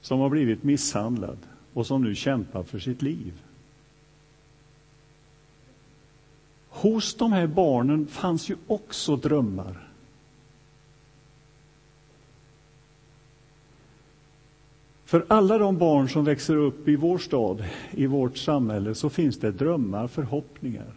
som 0.00 0.20
har 0.20 0.28
blivit 0.28 0.62
misshandlad 0.62 1.38
och 1.72 1.86
som 1.86 2.02
nu 2.02 2.14
kämpar 2.14 2.62
för 2.62 2.78
sitt 2.78 3.02
liv. 3.02 3.32
Hos 6.68 7.14
de 7.14 7.32
här 7.32 7.46
barnen 7.46 8.06
fanns 8.06 8.50
ju 8.50 8.56
också 8.66 9.16
drömmar. 9.16 9.89
För 15.10 15.24
alla 15.28 15.58
de 15.58 15.78
barn 15.78 16.08
som 16.08 16.24
växer 16.24 16.56
upp 16.56 16.88
i 16.88 16.96
vår 16.96 17.18
stad, 17.18 17.64
i 17.90 18.06
vårt 18.06 18.38
samhälle, 18.38 18.94
så 18.94 19.10
finns 19.10 19.38
det 19.38 19.50
drömmar, 19.50 20.08
förhoppningar. 20.08 20.92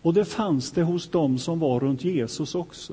Och 0.00 0.14
det 0.14 0.24
fanns 0.24 0.72
det 0.72 0.82
hos 0.82 1.08
dem 1.08 1.38
som 1.38 1.58
var 1.58 1.80
runt 1.80 2.04
Jesus 2.04 2.54
också. 2.54 2.92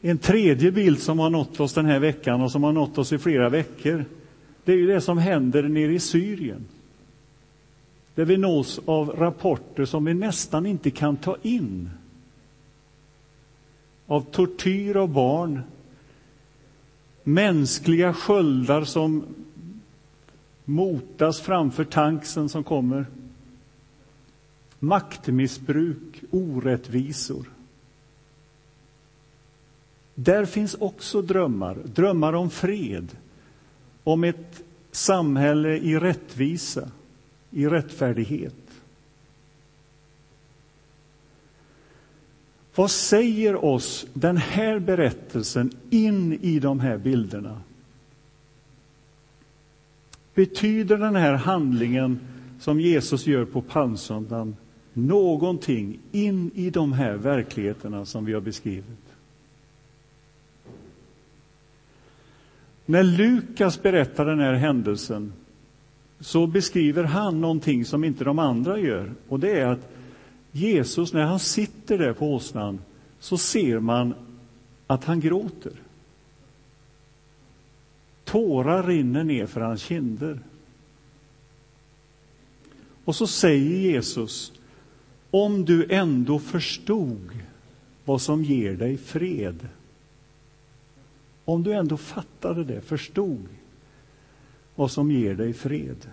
En 0.00 0.18
tredje 0.18 0.72
bild 0.72 1.00
som 1.00 1.18
har 1.18 1.30
nått 1.30 1.60
oss 1.60 1.74
den 1.74 1.86
här 1.86 1.98
veckan 1.98 2.42
och 2.42 2.52
som 2.52 2.62
har 2.62 2.72
nått 2.72 2.98
oss 2.98 3.12
i 3.12 3.18
flera 3.18 3.48
veckor, 3.48 4.04
det 4.64 4.72
är 4.72 4.76
ju 4.76 4.86
det 4.86 5.00
som 5.00 5.18
händer 5.18 5.62
nere 5.62 5.92
i 5.92 6.00
Syrien. 6.00 6.64
Där 8.14 8.24
vi 8.24 8.36
nås 8.36 8.80
av 8.84 9.10
rapporter 9.10 9.84
som 9.84 10.04
vi 10.04 10.14
nästan 10.14 10.66
inte 10.66 10.90
kan 10.90 11.16
ta 11.16 11.36
in 11.42 11.90
av 14.06 14.20
tortyr 14.20 14.96
av 14.96 15.08
barn, 15.08 15.62
mänskliga 17.22 18.14
sköldar 18.14 18.84
som 18.84 19.24
motas 20.64 21.40
framför 21.40 21.84
tanksen 21.84 22.48
som 22.48 22.64
kommer, 22.64 23.06
maktmissbruk, 24.78 26.22
orättvisor. 26.30 27.50
Där 30.14 30.44
finns 30.44 30.74
också 30.74 31.22
drömmar, 31.22 31.78
drömmar 31.84 32.32
om 32.32 32.50
fred, 32.50 33.16
om 34.04 34.24
ett 34.24 34.62
samhälle 34.90 35.76
i 35.76 35.98
rättvisa, 35.98 36.90
i 37.50 37.66
rättfärdighet. 37.66 38.65
Vad 42.76 42.90
säger 42.90 43.64
oss 43.64 44.06
den 44.14 44.36
här 44.36 44.78
berättelsen 44.78 45.70
in 45.90 46.32
i 46.42 46.58
de 46.58 46.80
här 46.80 46.98
bilderna? 46.98 47.60
Betyder 50.34 50.96
den 50.96 51.16
här 51.16 51.34
handlingen 51.34 52.20
som 52.60 52.80
Jesus 52.80 53.26
gör 53.26 53.44
på 53.44 53.62
palmsöndagen 53.62 54.56
någonting 54.92 55.98
in 56.12 56.50
i 56.54 56.70
de 56.70 56.92
här 56.92 57.14
verkligheterna 57.14 58.04
som 58.04 58.24
vi 58.24 58.32
har 58.32 58.40
beskrivit? 58.40 59.06
När 62.86 63.02
Lukas 63.02 63.82
berättar 63.82 64.26
den 64.26 64.40
här 64.40 64.54
händelsen 64.54 65.32
så 66.20 66.46
beskriver 66.46 67.04
han 67.04 67.40
någonting 67.40 67.84
som 67.84 68.04
inte 68.04 68.24
de 68.24 68.38
andra 68.38 68.78
gör. 68.78 69.12
Och 69.28 69.40
det 69.40 69.60
är 69.60 69.66
att 69.66 69.92
Jesus, 70.56 71.12
när 71.12 71.24
han 71.24 71.40
sitter 71.40 71.98
där 71.98 72.12
på 72.12 72.34
åsnan, 72.34 72.78
så 73.20 73.38
ser 73.38 73.80
man 73.80 74.14
att 74.86 75.04
han 75.04 75.20
gråter. 75.20 75.72
Tårar 78.24 78.82
rinner 78.82 79.24
ner 79.24 79.46
för 79.46 79.60
hans 79.60 79.82
kinder. 79.82 80.40
Och 83.04 83.16
så 83.16 83.26
säger 83.26 83.78
Jesus, 83.78 84.52
om 85.30 85.64
du 85.64 85.86
ändå 85.90 86.38
förstod 86.38 87.30
vad 88.04 88.22
som 88.22 88.44
ger 88.44 88.76
dig 88.76 88.96
fred. 88.96 89.68
Om 91.44 91.62
du 91.62 91.72
ändå 91.72 91.96
fattade 91.96 92.64
det, 92.64 92.80
förstod 92.80 93.48
vad 94.74 94.90
som 94.90 95.10
ger 95.10 95.34
dig 95.34 95.52
fred. 95.52 96.10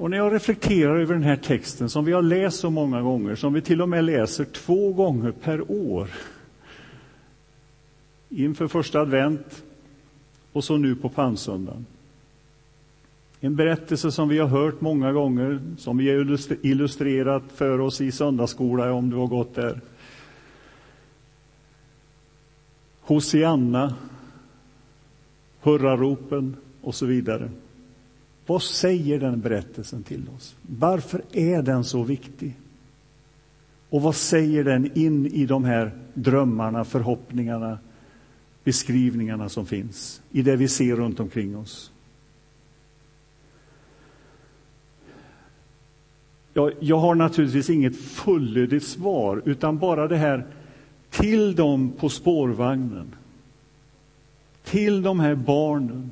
Och 0.00 0.10
när 0.10 0.16
jag 0.16 0.32
reflekterar 0.32 0.96
över 0.96 1.14
den 1.14 1.22
här 1.22 1.36
texten 1.36 1.90
som 1.90 2.04
vi 2.04 2.12
har 2.12 2.22
läst 2.22 2.60
så 2.60 2.70
många 2.70 3.02
gånger, 3.02 3.34
som 3.34 3.52
vi 3.52 3.60
till 3.60 3.82
och 3.82 3.88
med 3.88 4.04
läser 4.04 4.44
två 4.44 4.92
gånger 4.92 5.30
per 5.30 5.70
år, 5.70 6.08
inför 8.28 8.68
första 8.68 9.00
advent 9.00 9.62
och 10.52 10.64
så 10.64 10.76
nu 10.76 10.96
på 10.96 11.08
palmsöndagen. 11.08 11.86
En 13.40 13.56
berättelse 13.56 14.12
som 14.12 14.28
vi 14.28 14.38
har 14.38 14.46
hört 14.46 14.80
många 14.80 15.12
gånger, 15.12 15.60
som 15.78 15.98
vi 15.98 16.10
har 16.10 16.66
illustrerat 16.66 17.44
för 17.54 17.80
oss 17.80 18.00
i 18.00 18.12
söndagsskola, 18.12 18.92
om 18.92 19.10
du 19.10 19.16
har 19.16 19.26
gått 19.26 19.54
där. 19.54 19.80
Hosianna, 23.00 23.94
hurraropen 25.60 26.56
och 26.80 26.94
så 26.94 27.06
vidare. 27.06 27.50
Vad 28.50 28.62
säger 28.62 29.20
den 29.20 29.40
berättelsen 29.40 30.02
till 30.02 30.28
oss? 30.36 30.56
Varför 30.62 31.22
är 31.32 31.62
den 31.62 31.84
så 31.84 32.02
viktig? 32.02 32.54
Och 33.90 34.02
vad 34.02 34.14
säger 34.16 34.64
den 34.64 34.98
in 34.98 35.26
i 35.26 35.46
de 35.46 35.64
här 35.64 35.92
drömmarna, 36.14 36.84
förhoppningarna, 36.84 37.78
beskrivningarna 38.64 39.48
som 39.48 39.66
finns 39.66 40.22
i 40.30 40.42
det 40.42 40.56
vi 40.56 40.68
ser 40.68 40.96
runt 40.96 41.20
omkring 41.20 41.56
oss? 41.56 41.92
Jag, 46.54 46.72
jag 46.80 46.98
har 46.98 47.14
naturligtvis 47.14 47.70
inget 47.70 47.96
fullödigt 47.96 48.84
svar, 48.84 49.42
utan 49.44 49.78
bara 49.78 50.08
det 50.08 50.16
här 50.16 50.46
till 51.10 51.54
dem 51.54 51.92
på 51.98 52.08
spårvagnen, 52.08 53.14
till 54.64 55.02
de 55.02 55.20
här 55.20 55.34
barnen, 55.34 56.10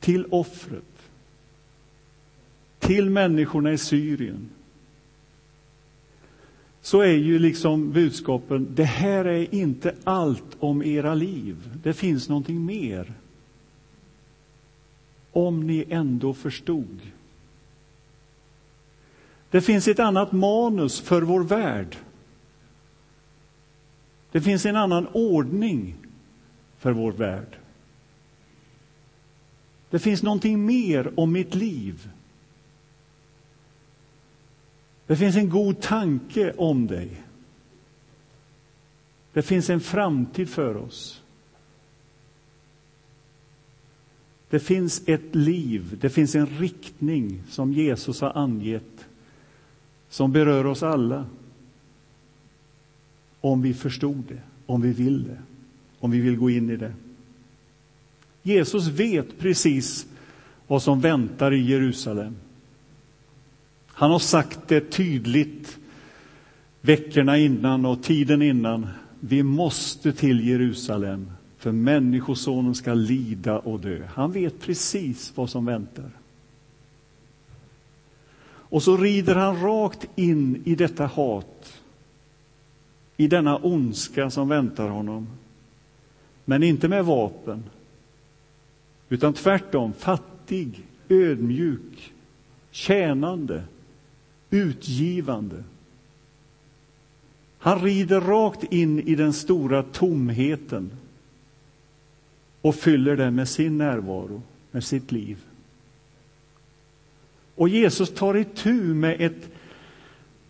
till 0.00 0.26
offret, 0.30 1.10
till 2.78 3.10
människorna 3.10 3.72
i 3.72 3.78
Syrien 3.78 4.48
så 6.86 7.00
är 7.00 7.12
ju 7.12 7.38
liksom 7.38 7.92
budskapen, 7.92 8.68
det 8.74 8.84
här 8.84 9.24
är 9.24 9.54
inte 9.54 9.94
allt 10.04 10.56
om 10.58 10.82
era 10.82 11.14
liv. 11.14 11.70
Det 11.82 11.92
finns 11.92 12.28
någonting 12.28 12.64
mer. 12.64 13.12
Om 15.32 15.66
ni 15.66 15.84
ändå 15.90 16.34
förstod. 16.34 17.00
Det 19.50 19.60
finns 19.60 19.88
ett 19.88 19.98
annat 19.98 20.32
manus 20.32 21.00
för 21.00 21.22
vår 21.22 21.44
värld. 21.44 21.96
Det 24.32 24.40
finns 24.40 24.66
en 24.66 24.76
annan 24.76 25.06
ordning 25.12 25.96
för 26.78 26.92
vår 26.92 27.12
värld. 27.12 27.56
Det 29.90 29.98
finns 29.98 30.22
någonting 30.22 30.66
mer 30.66 31.20
om 31.20 31.32
mitt 31.32 31.54
liv. 31.54 32.10
Det 35.06 35.16
finns 35.16 35.36
en 35.36 35.50
god 35.50 35.80
tanke 35.80 36.52
om 36.52 36.86
dig. 36.86 37.22
Det 39.32 39.42
finns 39.42 39.70
en 39.70 39.80
framtid 39.80 40.48
för 40.48 40.76
oss. 40.76 41.22
Det 44.50 44.60
finns 44.60 45.02
ett 45.06 45.34
liv, 45.34 45.98
det 46.00 46.10
finns 46.10 46.34
en 46.34 46.46
riktning 46.46 47.42
som 47.48 47.72
Jesus 47.72 48.20
har 48.20 48.32
angett 48.36 49.06
som 50.08 50.32
berör 50.32 50.66
oss 50.66 50.82
alla. 50.82 51.26
Om 53.40 53.62
vi 53.62 53.74
förstod 53.74 54.22
det, 54.28 54.40
om 54.66 54.80
vi 54.80 54.92
vill 54.92 55.24
det, 55.24 55.38
om 55.98 56.10
vi 56.10 56.20
vill 56.20 56.36
gå 56.36 56.50
in 56.50 56.70
i 56.70 56.76
det. 56.76 56.94
Jesus 58.46 58.86
vet 58.86 59.38
precis 59.38 60.06
vad 60.66 60.82
som 60.82 61.00
väntar 61.00 61.52
i 61.52 61.60
Jerusalem. 61.60 62.36
Han 63.86 64.10
har 64.10 64.18
sagt 64.18 64.68
det 64.68 64.90
tydligt 64.90 65.78
veckorna 66.80 67.38
innan 67.38 67.86
och 67.86 68.02
tiden 68.02 68.42
innan. 68.42 68.86
Vi 69.20 69.42
måste 69.42 70.12
till 70.12 70.48
Jerusalem, 70.48 71.30
för 71.58 71.72
Människosonen 71.72 72.74
ska 72.74 72.94
lida 72.94 73.58
och 73.58 73.80
dö. 73.80 74.02
Han 74.14 74.32
vet 74.32 74.60
precis 74.60 75.32
vad 75.34 75.50
som 75.50 75.64
väntar. 75.64 76.10
Och 78.48 78.82
så 78.82 78.96
rider 78.96 79.34
han 79.34 79.60
rakt 79.60 80.06
in 80.16 80.62
i 80.64 80.74
detta 80.74 81.06
hat, 81.06 81.82
i 83.16 83.26
denna 83.26 83.56
ondska 83.56 84.30
som 84.30 84.48
väntar 84.48 84.88
honom. 84.88 85.28
Men 86.44 86.62
inte 86.62 86.88
med 86.88 87.04
vapen, 87.04 87.64
utan 89.08 89.32
tvärtom 89.32 89.92
fattig, 89.92 90.82
ödmjuk, 91.08 92.12
tjänande, 92.70 93.64
utgivande. 94.50 95.64
Han 97.58 97.80
rider 97.80 98.20
rakt 98.20 98.72
in 98.72 99.00
i 99.00 99.14
den 99.14 99.32
stora 99.32 99.82
tomheten 99.82 100.90
och 102.60 102.74
fyller 102.74 103.16
den 103.16 103.34
med 103.34 103.48
sin 103.48 103.78
närvaro, 103.78 104.42
med 104.70 104.84
sitt 104.84 105.12
liv. 105.12 105.38
Och 107.54 107.68
Jesus 107.68 108.14
tar 108.14 108.36
itu 108.36 108.94
med 108.94 109.16
ett, 109.20 109.50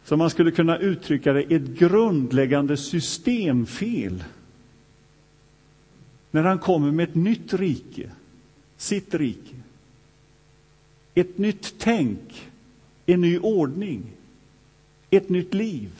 som 0.04 0.18
man 0.18 0.30
skulle 0.30 0.50
kunna 0.50 0.78
uttrycka 0.78 1.32
det, 1.32 1.42
ett 1.42 1.66
grundläggande 1.66 2.76
systemfel 2.76 4.24
när 6.30 6.42
han 6.42 6.58
kommer 6.58 6.92
med 6.92 7.08
ett 7.08 7.14
nytt 7.14 7.54
rike, 7.54 8.10
sitt 8.76 9.14
rike. 9.14 9.56
Ett 11.14 11.38
nytt 11.38 11.74
tänk, 11.78 12.50
en 13.06 13.20
ny 13.20 13.38
ordning, 13.38 14.02
ett 15.10 15.28
nytt 15.28 15.54
liv. 15.54 15.90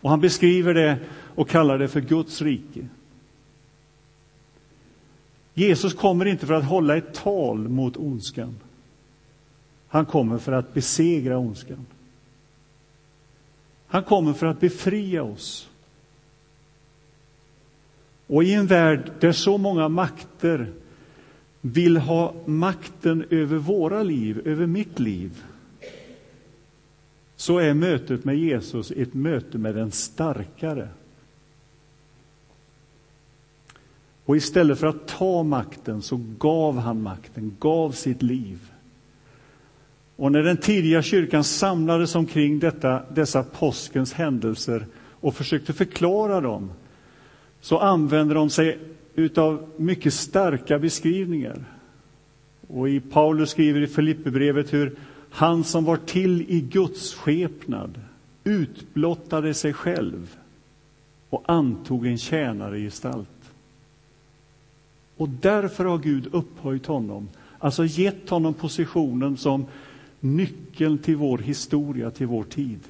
Och 0.00 0.10
han 0.10 0.20
beskriver 0.20 0.74
det 0.74 0.98
och 1.34 1.48
kallar 1.48 1.78
det 1.78 1.88
för 1.88 2.00
Guds 2.00 2.42
rike. 2.42 2.88
Jesus 5.54 5.94
kommer 5.94 6.24
inte 6.24 6.46
för 6.46 6.54
att 6.54 6.64
hålla 6.64 6.96
ett 6.96 7.14
tal 7.14 7.68
mot 7.68 7.96
ondskan. 7.96 8.56
Han 9.88 10.06
kommer 10.06 10.38
för 10.38 10.52
att 10.52 10.74
besegra 10.74 11.38
ondskan. 11.38 11.86
Han 13.86 14.04
kommer 14.04 14.32
för 14.32 14.46
att 14.46 14.60
befria 14.60 15.22
oss. 15.22 15.68
Och 18.32 18.44
i 18.44 18.54
en 18.54 18.66
värld 18.66 19.12
där 19.20 19.32
så 19.32 19.58
många 19.58 19.88
makter 19.88 20.72
vill 21.60 21.96
ha 21.96 22.34
makten 22.44 23.24
över 23.30 23.56
våra 23.56 24.02
liv, 24.02 24.42
över 24.44 24.66
mitt 24.66 25.00
liv, 25.00 25.42
så 27.36 27.58
är 27.58 27.74
mötet 27.74 28.24
med 28.24 28.38
Jesus 28.38 28.90
ett 28.90 29.14
möte 29.14 29.58
med 29.58 29.74
den 29.74 29.90
starkare. 29.90 30.88
Och 34.24 34.36
istället 34.36 34.78
för 34.78 34.86
att 34.86 35.08
ta 35.08 35.42
makten 35.42 36.02
så 36.02 36.20
gav 36.38 36.78
han 36.78 37.02
makten, 37.02 37.56
gav 37.58 37.90
sitt 37.90 38.22
liv. 38.22 38.58
Och 40.16 40.32
när 40.32 40.42
den 40.42 40.56
tidiga 40.56 41.02
kyrkan 41.02 41.44
samlades 41.44 42.14
omkring 42.14 42.58
detta, 42.58 43.02
dessa 43.14 43.42
påskens 43.42 44.12
händelser 44.12 44.86
och 45.20 45.34
försökte 45.34 45.72
förklara 45.72 46.40
dem, 46.40 46.70
så 47.62 47.78
använder 47.78 48.34
de 48.34 48.50
sig 48.50 48.78
utav 49.14 49.70
mycket 49.76 50.14
starka 50.14 50.78
beskrivningar. 50.78 51.64
Och 52.68 52.88
i 52.88 53.00
Paulus 53.00 53.50
skriver 53.50 53.80
i 53.80 53.86
Filipperbrevet 53.86 54.72
hur 54.72 54.96
han 55.30 55.64
som 55.64 55.84
var 55.84 55.96
till 55.96 56.42
i 56.42 56.60
Guds 56.60 57.14
skepnad 57.14 58.00
utblottade 58.44 59.54
sig 59.54 59.72
själv 59.72 60.36
och 61.28 61.42
antog 61.46 62.06
en 62.06 62.18
tjänargestalt. 62.18 63.28
Och 65.16 65.28
därför 65.28 65.84
har 65.84 65.98
Gud 65.98 66.28
upphöjt 66.32 66.86
honom, 66.86 67.28
alltså 67.58 67.84
gett 67.84 68.30
honom 68.30 68.54
positionen 68.54 69.36
som 69.36 69.66
nyckeln 70.20 70.98
till 70.98 71.16
vår 71.16 71.38
historia, 71.38 72.10
till 72.10 72.26
vår 72.26 72.44
tid. 72.44 72.80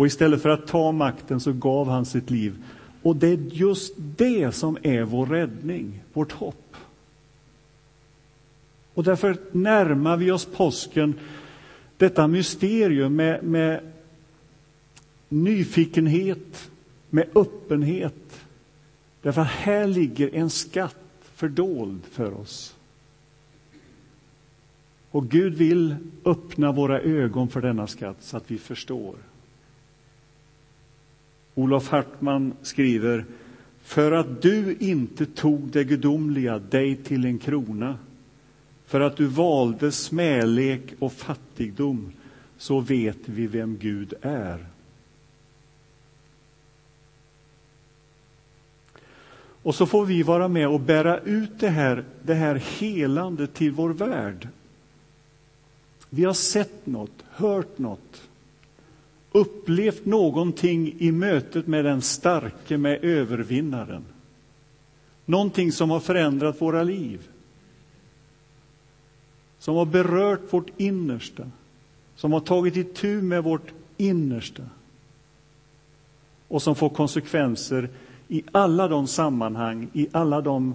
Och 0.00 0.06
istället 0.06 0.42
för 0.42 0.48
att 0.48 0.66
ta 0.66 0.92
makten 0.92 1.40
så 1.40 1.52
gav 1.52 1.88
han 1.88 2.06
sitt 2.06 2.30
liv. 2.30 2.64
Och 3.02 3.16
det 3.16 3.28
är 3.28 3.36
just 3.36 3.94
det 3.96 4.52
som 4.52 4.78
är 4.82 5.02
vår 5.02 5.26
räddning, 5.26 6.02
vårt 6.12 6.32
hopp. 6.32 6.76
Och 8.94 9.04
därför 9.04 9.36
närmar 9.52 10.16
vi 10.16 10.30
oss 10.30 10.44
påsken, 10.44 11.14
detta 11.96 12.26
mysterium, 12.26 13.16
med, 13.16 13.44
med 13.44 13.80
nyfikenhet, 15.28 16.70
med 17.10 17.26
öppenhet. 17.34 18.40
Därför 19.22 19.40
att 19.40 19.48
här 19.48 19.86
ligger 19.86 20.34
en 20.34 20.50
skatt 20.50 20.96
fördold 21.34 22.00
för 22.10 22.40
oss. 22.40 22.76
Och 25.10 25.28
Gud 25.28 25.54
vill 25.54 25.96
öppna 26.24 26.72
våra 26.72 27.00
ögon 27.00 27.48
för 27.48 27.60
denna 27.60 27.86
skatt 27.86 28.16
så 28.20 28.36
att 28.36 28.50
vi 28.50 28.58
förstår. 28.58 29.14
Olof 31.60 31.88
Hartman 31.88 32.52
skriver 32.62 33.24
För 33.82 34.12
att 34.12 34.42
du 34.42 34.76
inte 34.80 35.26
tog 35.26 35.60
det 35.60 35.84
gudomliga 35.84 36.58
dig 36.58 36.96
till 36.96 37.24
en 37.24 37.38
krona 37.38 37.98
för 38.86 39.00
att 39.00 39.16
du 39.16 39.26
valde 39.26 39.92
smälek 39.92 40.82
och 40.98 41.12
fattigdom 41.12 42.12
så 42.58 42.80
vet 42.80 43.18
vi 43.24 43.46
vem 43.46 43.76
Gud 43.76 44.14
är. 44.22 44.66
Och 49.62 49.74
så 49.74 49.86
får 49.86 50.06
vi 50.06 50.22
vara 50.22 50.48
med 50.48 50.68
och 50.68 50.80
bära 50.80 51.18
ut 51.18 51.60
det 51.60 51.68
här, 51.68 52.04
det 52.22 52.34
här 52.34 52.54
helande 52.54 53.46
till 53.46 53.72
vår 53.72 53.90
värld. 53.90 54.48
Vi 56.10 56.24
har 56.24 56.34
sett 56.34 56.86
något, 56.86 57.24
hört 57.30 57.78
något, 57.78 58.29
upplevt 59.32 60.06
någonting 60.06 60.94
i 60.98 61.12
mötet 61.12 61.66
med 61.66 61.84
den 61.84 62.02
starke, 62.02 62.78
med 62.78 63.04
övervinnaren. 63.04 64.04
Någonting 65.24 65.72
som 65.72 65.90
har 65.90 66.00
förändrat 66.00 66.60
våra 66.60 66.82
liv. 66.82 67.28
Som 69.58 69.76
har 69.76 69.86
berört 69.86 70.52
vårt 70.52 70.70
innersta, 70.76 71.50
som 72.16 72.32
har 72.32 72.40
tagit 72.40 72.76
itu 72.76 73.22
med 73.22 73.44
vårt 73.44 73.72
innersta 73.96 74.62
och 76.48 76.62
som 76.62 76.74
får 76.74 76.88
konsekvenser 76.88 77.88
i 78.28 78.42
alla 78.52 78.88
de 78.88 79.06
sammanhang, 79.06 79.88
i 79.92 80.08
alla 80.12 80.40
de 80.40 80.74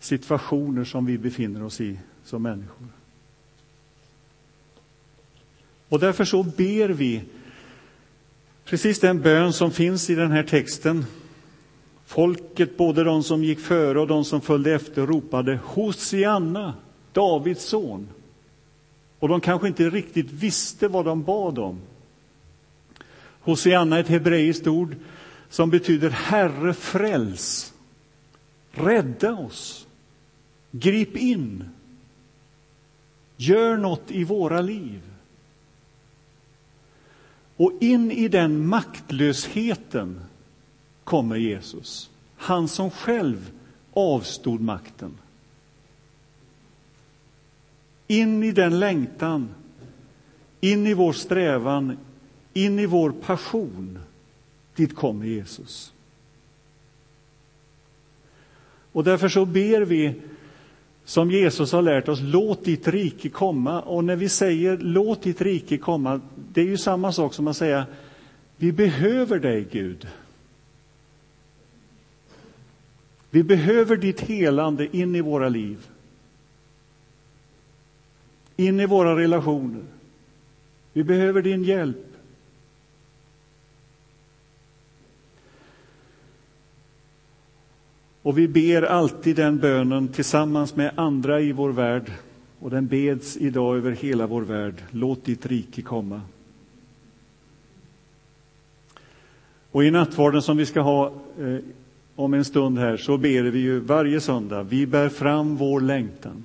situationer 0.00 0.84
som 0.84 1.06
vi 1.06 1.18
befinner 1.18 1.62
oss 1.62 1.80
i 1.80 1.98
som 2.24 2.42
människor. 2.42 2.86
Och 5.88 6.00
därför 6.00 6.24
så 6.24 6.42
ber 6.42 6.88
vi 6.88 7.22
precis 8.66 9.00
den 9.00 9.22
bön 9.22 9.52
som 9.52 9.70
finns 9.70 10.10
i 10.10 10.14
den 10.14 10.30
här 10.30 10.42
texten. 10.42 11.06
Folket, 12.06 12.76
både 12.76 13.04
de 13.04 13.22
som 13.22 13.44
gick 13.44 13.60
före 13.60 14.00
och 14.00 14.06
de 14.06 14.24
som 14.24 14.40
följde 14.40 14.74
efter, 14.74 15.06
ropade 15.06 15.58
Hosianna, 15.64 16.74
Davids 17.12 17.64
son. 17.64 18.08
Och 19.18 19.28
de 19.28 19.40
kanske 19.40 19.68
inte 19.68 19.90
riktigt 19.90 20.32
visste 20.32 20.88
vad 20.88 21.04
de 21.04 21.22
bad 21.22 21.58
om. 21.58 21.80
Hosianna 23.40 23.96
är 23.96 24.00
ett 24.00 24.08
hebreiskt 24.08 24.66
ord 24.66 24.96
som 25.50 25.70
betyder 25.70 26.10
Herre 26.10 26.74
fräls, 26.74 27.74
rädda 28.72 29.32
oss, 29.34 29.86
grip 30.70 31.16
in, 31.16 31.64
gör 33.36 33.76
något 33.76 34.10
i 34.10 34.24
våra 34.24 34.60
liv. 34.60 35.00
Och 37.56 37.72
in 37.80 38.10
i 38.10 38.28
den 38.28 38.66
maktlösheten 38.66 40.20
kommer 41.04 41.36
Jesus, 41.36 42.10
han 42.36 42.68
som 42.68 42.90
själv 42.90 43.50
avstod 43.92 44.60
makten. 44.60 45.18
In 48.06 48.42
i 48.42 48.52
den 48.52 48.78
längtan, 48.78 49.48
in 50.60 50.86
i 50.86 50.94
vår 50.94 51.12
strävan, 51.12 51.98
in 52.52 52.78
i 52.78 52.86
vår 52.86 53.10
passion 53.10 53.98
Dit 54.76 54.96
kommer 54.96 55.26
Jesus. 55.26 55.92
Och 58.92 59.04
därför 59.04 59.28
så 59.28 59.44
ber 59.44 59.80
vi 59.80 60.14
som 61.06 61.30
Jesus 61.30 61.72
har 61.72 61.82
lärt 61.82 62.08
oss, 62.08 62.20
låt 62.22 62.64
ditt 62.64 62.88
rike 62.88 63.28
komma. 63.28 63.80
Och 63.80 64.04
när 64.04 64.16
vi 64.16 64.28
säger 64.28 64.78
låt 64.78 65.22
ditt 65.22 65.40
rike 65.40 65.78
komma, 65.78 66.20
det 66.52 66.60
är 66.60 66.64
ju 66.64 66.78
samma 66.78 67.12
sak 67.12 67.34
som 67.34 67.48
att 67.48 67.56
säga 67.56 67.86
vi 68.56 68.72
behöver 68.72 69.38
dig 69.38 69.66
Gud. 69.70 70.08
Vi 73.30 73.42
behöver 73.42 73.96
ditt 73.96 74.20
helande 74.20 74.96
in 74.96 75.14
i 75.14 75.20
våra 75.20 75.48
liv. 75.48 75.86
In 78.56 78.80
i 78.80 78.86
våra 78.86 79.16
relationer. 79.16 79.84
Vi 80.92 81.04
behöver 81.04 81.42
din 81.42 81.64
hjälp. 81.64 82.15
Och 88.26 88.38
vi 88.38 88.48
ber 88.48 88.82
alltid 88.82 89.36
den 89.36 89.58
bönen 89.58 90.08
tillsammans 90.08 90.76
med 90.76 90.90
andra 90.96 91.40
i 91.40 91.52
vår 91.52 91.72
värld. 91.72 92.12
Och 92.58 92.70
den 92.70 92.86
beds 92.86 93.36
idag 93.36 93.76
över 93.76 93.90
hela 93.90 94.26
vår 94.26 94.42
värld. 94.42 94.74
Låt 94.90 95.24
ditt 95.24 95.46
rike 95.46 95.82
komma. 95.82 96.20
Och 99.70 99.84
i 99.84 99.90
nattvarden 99.90 100.42
som 100.42 100.56
vi 100.56 100.66
ska 100.66 100.80
ha 100.80 101.06
eh, 101.40 101.58
om 102.16 102.34
en 102.34 102.44
stund 102.44 102.78
här 102.78 102.96
så 102.96 103.18
ber 103.18 103.42
vi 103.42 103.58
ju 103.58 103.80
varje 103.80 104.20
söndag. 104.20 104.62
Vi 104.62 104.86
bär 104.86 105.08
fram 105.08 105.56
vår 105.56 105.80
längtan 105.80 106.44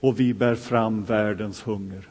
och 0.00 0.20
vi 0.20 0.34
bär 0.34 0.54
fram 0.54 1.04
världens 1.04 1.62
hunger. 1.62 2.08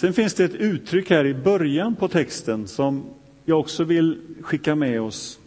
Sen 0.00 0.12
finns 0.12 0.34
det 0.34 0.44
ett 0.44 0.54
uttryck 0.54 1.10
här 1.10 1.26
i 1.26 1.34
början 1.34 1.96
på 1.96 2.08
texten 2.08 2.68
som 2.68 3.04
jag 3.44 3.60
också 3.60 3.84
vill 3.84 4.20
skicka 4.42 4.74
med 4.74 5.00
oss. 5.00 5.38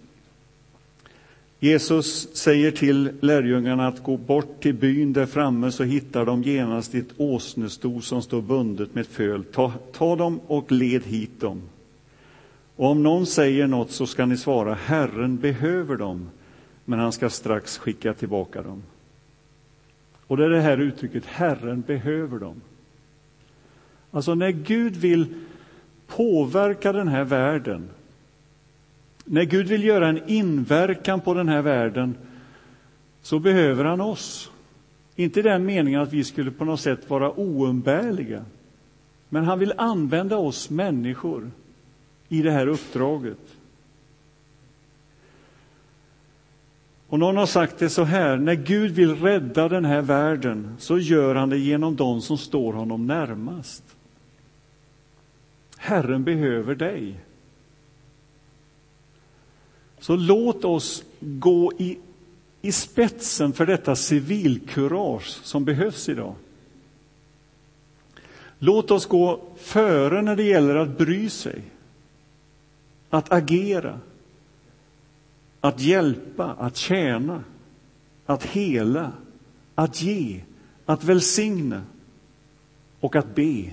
Jesus 1.59 2.35
säger 2.35 2.71
till 2.71 3.11
lärjungarna 3.21 3.87
att 3.87 4.03
gå 4.03 4.17
bort 4.17 4.61
till 4.61 4.73
byn 4.73 5.13
där 5.13 5.25
framme 5.25 5.71
så 5.71 5.83
hittar 5.83 6.25
de 6.25 6.43
genast 6.43 6.95
ett 6.95 7.07
åsnesto 7.17 8.01
som 8.01 8.21
står 8.21 8.41
bundet 8.41 8.95
med 8.95 9.01
ett 9.01 9.07
föl. 9.07 9.43
Ta, 9.43 9.73
ta 9.91 10.15
dem 10.15 10.39
och 10.47 10.71
led 10.71 11.03
hit 11.03 11.39
dem. 11.39 11.61
Och 12.75 12.87
om 12.89 13.03
någon 13.03 13.25
säger 13.25 13.67
något 13.67 13.91
så 13.91 14.07
ska 14.07 14.25
ni 14.25 14.37
svara 14.37 14.73
Herren 14.73 15.37
behöver 15.37 15.95
dem, 15.95 16.29
men 16.85 16.99
han 16.99 17.11
ska 17.11 17.29
strax 17.29 17.77
skicka 17.77 18.13
tillbaka 18.13 18.61
dem. 18.61 18.83
Och 20.27 20.37
det 20.37 20.45
är 20.45 20.49
det 20.49 20.61
här 20.61 20.77
uttrycket 20.77 21.25
Herren 21.25 21.81
behöver 21.81 22.39
dem. 22.39 22.61
Alltså 24.13 24.35
när 24.35 24.51
Gud 24.51 24.95
vill 24.95 25.25
påverka 26.07 26.91
den 26.91 27.07
här 27.07 27.23
världen, 27.23 27.89
när 29.25 29.43
Gud 29.43 29.67
vill 29.67 29.83
göra 29.83 30.07
en 30.07 30.29
inverkan 30.29 31.21
på 31.21 31.33
den 31.33 31.49
här 31.49 31.61
världen, 31.61 32.15
så 33.21 33.39
behöver 33.39 33.85
han 33.85 34.01
oss. 34.01 34.51
Inte 35.15 35.39
i 35.39 35.43
den 35.43 35.65
meningen 35.65 36.01
att 36.01 36.13
vi 36.13 36.23
skulle 36.23 36.51
på 36.51 36.65
något 36.65 36.79
sätt 36.79 37.09
vara 37.09 37.31
oumbärliga, 37.31 38.45
men 39.29 39.43
han 39.43 39.59
vill 39.59 39.73
använda 39.77 40.37
oss 40.37 40.69
människor 40.69 41.51
i 42.29 42.41
det 42.41 42.51
här 42.51 42.67
uppdraget. 42.67 43.55
Och 47.07 47.19
någon 47.19 47.37
har 47.37 47.45
sagt 47.45 47.79
det 47.79 47.89
så 47.89 48.03
här, 48.03 48.37
när 48.37 48.53
Gud 48.53 48.91
vill 48.91 49.15
rädda 49.15 49.69
den 49.69 49.85
här 49.85 50.01
världen 50.01 50.75
så 50.79 50.99
gör 50.99 51.35
han 51.35 51.49
det 51.49 51.57
genom 51.57 51.95
de 51.95 52.21
som 52.21 52.37
står 52.37 52.73
honom 52.73 53.07
närmast. 53.07 53.83
Herren 55.83 56.23
behöver 56.23 56.75
dig. 56.75 57.19
Så 59.99 60.15
låt 60.15 60.65
oss 60.65 61.03
gå 61.19 61.73
i, 61.77 61.97
i 62.61 62.71
spetsen 62.71 63.53
för 63.53 63.65
detta 63.65 63.95
civilkurage 63.95 65.39
som 65.43 65.65
behövs 65.65 66.09
idag. 66.09 66.35
Låt 68.59 68.91
oss 68.91 69.05
gå 69.05 69.41
före 69.57 70.21
när 70.21 70.35
det 70.35 70.43
gäller 70.43 70.75
att 70.75 70.97
bry 70.97 71.29
sig, 71.29 71.61
att 73.09 73.31
agera, 73.31 73.99
att 75.61 75.79
hjälpa, 75.79 76.45
att 76.45 76.77
tjäna, 76.77 77.43
att 78.25 78.43
hela, 78.43 79.11
att 79.75 80.01
ge, 80.01 80.41
att 80.85 81.03
välsigna 81.03 81.83
och 82.99 83.15
att 83.15 83.35
be. 83.35 83.71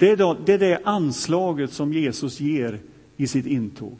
Det 0.00 0.10
är, 0.10 0.16
då, 0.16 0.36
det 0.44 0.52
är 0.52 0.58
det 0.58 0.80
anslaget 0.84 1.72
som 1.72 1.92
Jesus 1.92 2.40
ger 2.40 2.80
i 3.16 3.26
sitt 3.26 3.46
intåg. 3.46 3.98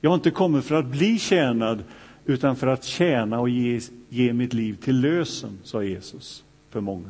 Jag 0.00 0.10
har 0.10 0.14
inte 0.14 0.30
kommit 0.30 0.64
för 0.64 0.74
att 0.74 0.86
bli 0.86 1.18
tjänad, 1.18 1.84
utan 2.24 2.56
för 2.56 2.66
att 2.66 2.84
tjäna 2.84 3.40
och 3.40 3.48
ge, 3.48 3.80
ge 4.08 4.32
mitt 4.32 4.52
liv 4.52 4.76
till 4.82 5.00
lösen, 5.00 5.58
sa 5.62 5.82
Jesus 5.82 6.44
för 6.70 6.80
många. 6.80 7.08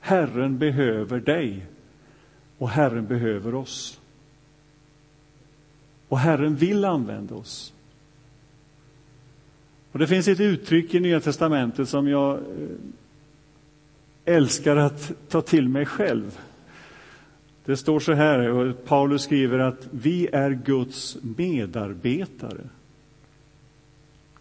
Herren 0.00 0.58
behöver 0.58 1.20
dig 1.20 1.66
och 2.58 2.68
Herren 2.68 3.06
behöver 3.06 3.54
oss. 3.54 4.00
Och 6.08 6.18
Herren 6.18 6.56
vill 6.56 6.84
använda 6.84 7.34
oss. 7.34 7.72
Och 9.92 9.98
Det 9.98 10.06
finns 10.06 10.28
ett 10.28 10.40
uttryck 10.40 10.94
i 10.94 11.00
Nya 11.00 11.20
testamentet 11.20 11.88
som 11.88 12.08
jag 12.08 12.34
eh, 12.34 12.42
älskar 14.28 14.76
att 14.76 15.12
ta 15.28 15.42
till 15.42 15.68
mig 15.68 15.86
själv. 15.86 16.38
Det 17.64 17.76
står 17.76 18.00
så 18.00 18.12
här, 18.12 18.48
och 18.48 18.84
Paulus 18.84 19.22
skriver 19.22 19.58
att 19.58 19.88
vi 19.90 20.28
är 20.32 20.50
Guds 20.50 21.16
medarbetare. 21.22 22.60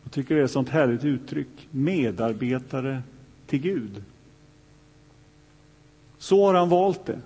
Jag 0.04 0.12
tycker 0.12 0.36
det 0.36 0.42
är 0.42 0.46
ett 0.46 0.52
sånt 0.52 0.70
härligt 0.70 1.04
uttryck, 1.04 1.68
medarbetare 1.72 3.02
till 3.48 3.60
Gud. 3.60 4.04
Så 6.18 6.46
har 6.46 6.54
han 6.54 6.70
valt 6.70 7.06
det. 7.06 7.20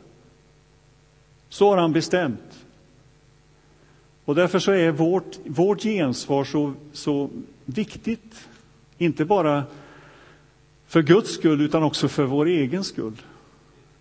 Så 1.50 1.69
har 1.69 1.78
han 1.78 1.93
bestämt. 1.93 2.65
Och 4.26 4.36
därför 4.36 4.60
så 4.60 4.71
är 4.71 4.91
vårt, 4.91 5.38
vårt 5.45 5.82
gensvar 5.82 6.43
så, 6.43 6.74
så 6.93 7.30
viktigt. 7.65 8.47
Inte 8.97 9.26
bara 9.26 9.63
för 10.91 11.01
Guds 11.01 11.34
skull, 11.34 11.62
utan 11.62 11.84
också 11.84 12.08
för 12.08 12.23
vår 12.23 12.45
egen 12.45 12.84
skull. 12.84 13.21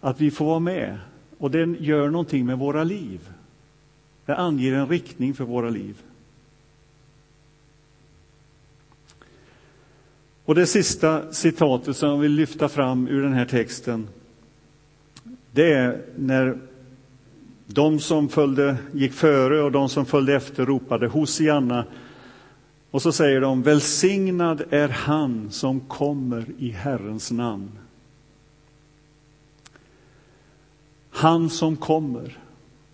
Att 0.01 0.21
vi 0.21 0.31
får 0.31 0.45
vara 0.45 0.59
med. 0.59 0.99
Och 1.39 1.51
den 1.51 1.77
gör 1.81 2.11
någonting 2.11 2.47
med 2.47 2.59
våra 2.59 2.85
liv. 2.85 3.21
Det 4.27 4.37
anger 4.37 4.73
en 4.73 4.89
riktning 4.89 5.35
för 5.35 5.45
våra 5.45 5.71
liv. 5.71 6.03
Och 10.45 10.55
det 10.55 10.67
sista 10.67 11.33
citatet 11.33 11.97
som 11.97 12.09
jag 12.09 12.19
vill 12.19 12.33
lyfta 12.33 12.69
fram 12.69 13.09
ur 13.09 13.23
den 13.23 13.33
här 13.33 13.47
texten, 13.47 14.09
det 15.53 15.73
är 15.73 16.03
när 16.17 16.59
de 17.67 18.01
som 18.01 18.29
följde, 18.29 18.77
gick 18.93 19.13
före 19.13 19.63
och 19.63 19.73
de 19.73 19.89
som 19.89 20.07
följde 20.07 20.35
efter 20.35 20.67
ropade 20.67 21.07
Hosianna. 21.07 21.85
Och 22.91 23.03
så 23.03 23.13
säger 23.13 23.41
de, 23.41 23.63
välsignad 23.63 24.63
är 24.71 24.89
han 24.89 25.51
som 25.51 25.81
kommer 25.81 26.45
i 26.59 26.71
Herrens 26.71 27.31
namn. 27.31 27.71
Han 31.11 31.51
som 31.51 31.77
kommer. 31.77 32.39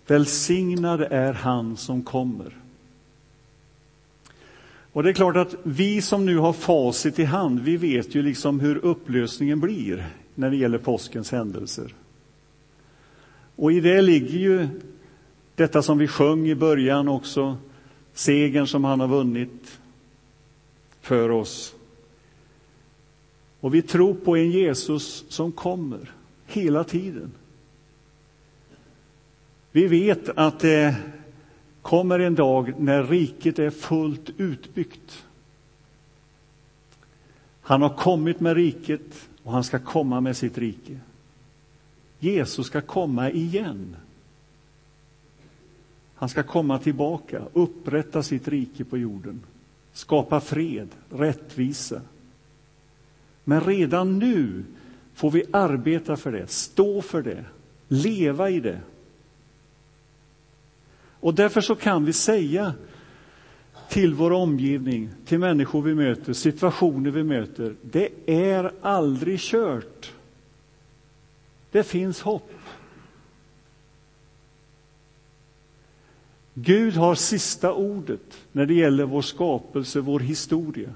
Välsignad 0.07 1.01
är 1.01 1.33
han 1.33 1.77
som 1.77 2.03
kommer. 2.03 2.57
Och 4.93 5.03
det 5.03 5.09
är 5.09 5.13
klart 5.13 5.35
att 5.35 5.55
vi 5.63 6.01
som 6.01 6.25
nu 6.25 6.37
har 6.37 6.53
facit 6.53 7.19
i 7.19 7.23
hand, 7.23 7.59
vi 7.59 7.77
vet 7.77 8.15
ju 8.15 8.21
liksom 8.21 8.59
hur 8.59 8.77
upplösningen 8.77 9.59
blir 9.59 10.07
när 10.35 10.49
det 10.49 10.57
gäller 10.57 10.77
påskens 10.77 11.31
händelser. 11.31 11.93
Och 13.55 13.71
i 13.71 13.79
det 13.79 14.01
ligger 14.01 14.39
ju 14.39 14.67
detta 15.55 15.81
som 15.81 15.97
vi 15.97 16.07
sjöng 16.07 16.47
i 16.47 16.55
början 16.55 17.07
också, 17.07 17.57
segern 18.13 18.67
som 18.67 18.83
han 18.83 18.99
har 18.99 19.07
vunnit 19.07 19.76
för 21.07 21.31
oss. 21.31 21.75
Och 23.59 23.75
vi 23.75 23.81
tror 23.81 24.13
på 24.13 24.37
en 24.37 24.51
Jesus 24.51 25.25
som 25.29 25.51
kommer 25.51 26.11
hela 26.45 26.83
tiden. 26.83 27.31
Vi 29.71 29.87
vet 29.87 30.29
att 30.29 30.59
det 30.59 30.95
kommer 31.81 32.19
en 32.19 32.35
dag 32.35 32.73
när 32.79 33.03
riket 33.03 33.59
är 33.59 33.69
fullt 33.69 34.29
utbyggt. 34.37 35.25
Han 37.61 37.81
har 37.81 37.97
kommit 37.97 38.39
med 38.39 38.55
riket 38.55 39.29
och 39.43 39.51
han 39.51 39.63
ska 39.63 39.79
komma 39.79 40.21
med 40.21 40.37
sitt 40.37 40.57
rike. 40.57 40.99
Jesus 42.19 42.67
ska 42.67 42.81
komma 42.81 43.31
igen. 43.31 43.95
Han 46.15 46.29
ska 46.29 46.43
komma 46.43 46.79
tillbaka, 46.79 47.41
upprätta 47.53 48.23
sitt 48.23 48.47
rike 48.47 48.83
på 48.83 48.97
jorden, 48.97 49.41
skapa 49.97 50.39
fred, 50.39 50.87
rättvisa. 51.09 52.01
Men 53.43 53.61
redan 53.61 54.19
nu 54.19 54.63
får 55.13 55.31
vi 55.31 55.43
arbeta 55.51 56.17
för 56.17 56.31
det, 56.31 56.47
stå 56.47 57.01
för 57.01 57.21
det, 57.21 57.45
leva 57.87 58.49
i 58.49 58.59
det. 58.59 58.79
Och 61.19 61.33
därför 61.33 61.61
så 61.61 61.75
kan 61.75 62.05
vi 62.05 62.13
säga 62.13 62.73
till 63.89 64.13
vår 64.13 64.31
omgivning, 64.31 65.09
till 65.25 65.39
människor 65.39 65.81
vi 65.81 65.95
möter, 65.95 66.33
situationer 66.33 67.11
vi 67.11 67.23
möter, 67.23 67.75
det 67.81 68.09
är 68.25 68.71
aldrig 68.81 69.39
kört. 69.39 70.11
Det 71.71 71.83
finns 71.83 72.21
hopp. 72.21 72.51
Gud 76.59 76.93
har 76.93 77.15
sista 77.15 77.73
ordet 77.73 78.37
när 78.51 78.65
det 78.65 78.73
gäller 78.73 79.03
vår 79.03 79.21
skapelse, 79.21 79.99
vår 79.99 80.19
historia. 80.19 80.93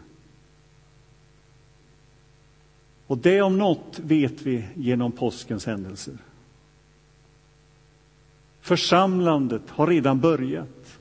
Och 3.08 3.17
det 3.17 3.41
om 3.41 3.58
något 3.58 4.00
vet 4.00 4.41
vi 4.41 4.65
genom 4.76 5.12
påskens 5.12 5.65
händelser. 5.65 6.17
Församlandet 8.62 9.69
har 9.69 9.88
redan 9.88 10.19
börjat. 10.19 11.00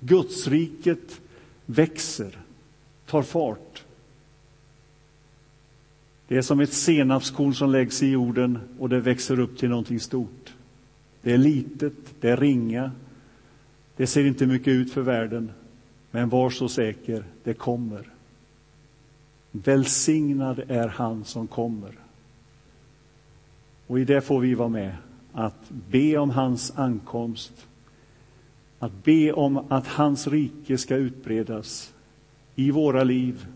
Gudsriket 0.00 1.20
växer, 1.66 2.38
tar 3.06 3.22
fart. 3.22 3.84
Det 6.28 6.36
är 6.36 6.42
som 6.42 6.60
ett 6.60 6.72
senapskorn 6.72 7.54
som 7.54 7.70
läggs 7.70 8.02
i 8.02 8.06
jorden 8.06 8.58
och 8.78 8.88
det 8.88 9.00
växer 9.00 9.40
upp 9.40 9.58
till 9.58 9.68
någonting 9.68 10.00
stort. 10.00 10.54
Det 11.22 11.32
är 11.32 11.38
litet, 11.38 11.94
det 12.20 12.30
är 12.30 12.36
ringa, 12.36 12.90
det 14.00 14.06
ser 14.06 14.26
inte 14.26 14.46
mycket 14.46 14.68
ut 14.68 14.92
för 14.92 15.00
världen, 15.00 15.52
men 16.10 16.28
var 16.28 16.50
så 16.50 16.68
säker, 16.68 17.24
det 17.44 17.54
kommer. 17.54 18.08
Välsignad 19.50 20.62
är 20.68 20.88
han 20.88 21.24
som 21.24 21.46
kommer. 21.46 21.98
Och 23.86 24.00
i 24.00 24.04
det 24.04 24.20
får 24.20 24.40
vi 24.40 24.54
vara 24.54 24.68
med, 24.68 24.96
att 25.32 25.70
be 25.90 26.18
om 26.18 26.30
hans 26.30 26.72
ankomst, 26.78 27.66
att 28.78 29.04
be 29.04 29.32
om 29.32 29.56
att 29.68 29.86
hans 29.86 30.26
rike 30.26 30.78
ska 30.78 30.96
utbredas 30.96 31.94
i 32.54 32.70
våra 32.70 33.04
liv, 33.04 33.46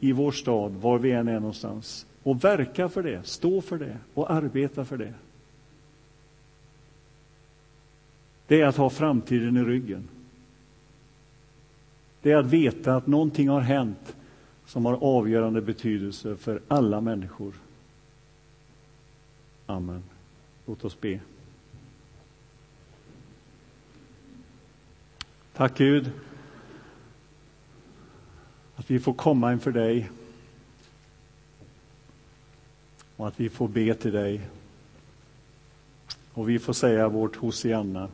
i 0.00 0.12
vår 0.12 0.32
stad, 0.32 0.72
var 0.72 0.98
vi 0.98 1.12
än 1.12 1.28
är 1.28 1.40
någonstans. 1.40 2.06
Och 2.22 2.44
verka 2.44 2.88
för 2.88 3.02
det, 3.02 3.26
stå 3.26 3.60
för 3.60 3.78
det 3.78 3.96
och 4.14 4.30
arbeta 4.30 4.84
för 4.84 4.96
det. 4.96 5.14
Det 8.46 8.60
är 8.60 8.66
att 8.66 8.76
ha 8.76 8.90
framtiden 8.90 9.56
i 9.56 9.64
ryggen. 9.64 10.08
Det 12.22 12.32
är 12.32 12.36
att 12.36 12.46
veta 12.46 12.96
att 12.96 13.06
någonting 13.06 13.48
har 13.48 13.60
hänt 13.60 14.16
som 14.66 14.86
har 14.86 14.98
avgörande 15.00 15.60
betydelse 15.60 16.36
för 16.36 16.60
alla 16.68 17.00
människor. 17.00 17.54
Amen. 19.66 20.02
Låt 20.66 20.84
oss 20.84 21.00
be. 21.00 21.20
Tack 25.52 25.78
Gud 25.78 26.10
att 28.76 28.90
vi 28.90 29.00
får 29.00 29.14
komma 29.14 29.52
inför 29.52 29.72
dig 29.72 30.10
och 33.16 33.28
att 33.28 33.40
vi 33.40 33.48
får 33.48 33.68
be 33.68 33.94
till 33.94 34.12
dig. 34.12 34.40
Och 36.32 36.48
vi 36.48 36.58
får 36.58 36.72
säga 36.72 37.08
vårt 37.08 37.36
Hosianna. 37.36 38.08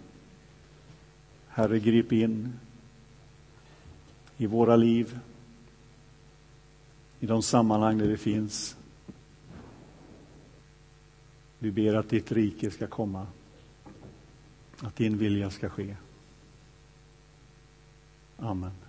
Herre, 1.54 1.78
grip 1.78 2.12
in 2.12 2.52
i 4.36 4.46
våra 4.46 4.76
liv, 4.76 5.18
i 7.20 7.26
de 7.26 7.42
sammanhang 7.42 7.98
där 7.98 8.06
vi 8.06 8.16
finns. 8.16 8.76
Vi 11.58 11.70
ber 11.70 11.94
att 11.94 12.08
ditt 12.08 12.32
rike 12.32 12.70
ska 12.70 12.86
komma, 12.86 13.26
att 14.80 14.96
din 14.96 15.18
vilja 15.18 15.50
ska 15.50 15.68
ske. 15.68 15.96
Amen. 18.36 18.81